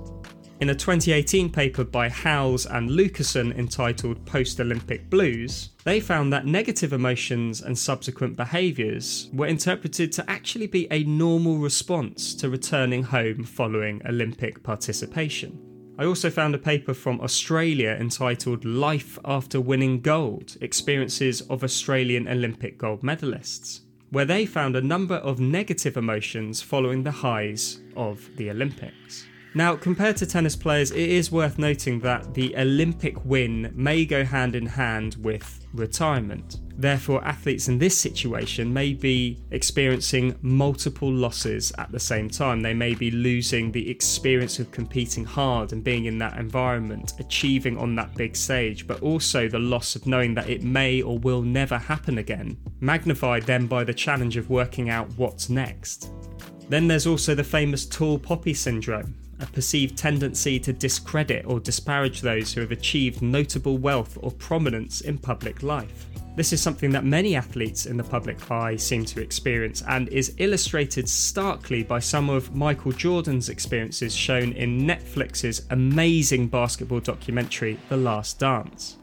[0.63, 6.47] In a 2018 paper by Howells and Lucassen entitled Post Olympic Blues, they found that
[6.47, 13.03] negative emotions and subsequent behaviours were interpreted to actually be a normal response to returning
[13.03, 15.59] home following Olympic participation.
[15.99, 22.29] I also found a paper from Australia entitled Life After Winning Gold Experiences of Australian
[22.29, 28.31] Olympic Gold Medalists, where they found a number of negative emotions following the highs of
[28.37, 29.27] the Olympics.
[29.55, 34.25] Now, compared to tennis players, it is worth noting that the Olympic win may go
[34.25, 36.57] hand in hand with retirement.
[36.75, 42.63] Therefore, athletes in this situation may be experiencing multiple losses at the same time.
[42.63, 47.77] They may be losing the experience of competing hard and being in that environment, achieving
[47.77, 51.43] on that big stage, but also the loss of knowing that it may or will
[51.43, 56.11] never happen again, magnified then by the challenge of working out what's next.
[56.71, 62.21] Then there's also the famous tall poppy syndrome, a perceived tendency to discredit or disparage
[62.21, 66.07] those who have achieved notable wealth or prominence in public life.
[66.35, 70.35] This is something that many athletes in the public eye seem to experience and is
[70.39, 77.99] illustrated starkly by some of Michael Jordan's experiences shown in Netflix's amazing basketball documentary, The
[77.99, 78.97] Last Dance.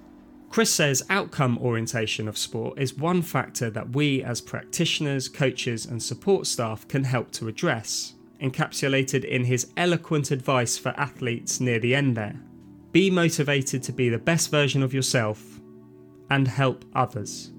[0.50, 6.02] Chris says outcome orientation of sport is one factor that we as practitioners, coaches, and
[6.02, 11.96] support staff can help to address encapsulated in his eloquent advice for athletes near the
[11.96, 12.40] end there.
[12.92, 15.60] Be motivated to be the best version of yourself
[16.30, 17.52] and help others.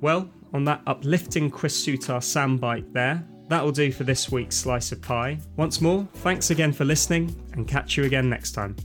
[0.00, 5.02] Well, on that uplifting Chris Soutar soundbite there, that'll do for this week's Slice of
[5.02, 5.38] Pie.
[5.56, 8.76] Once more, thanks again for listening and catch you again next time.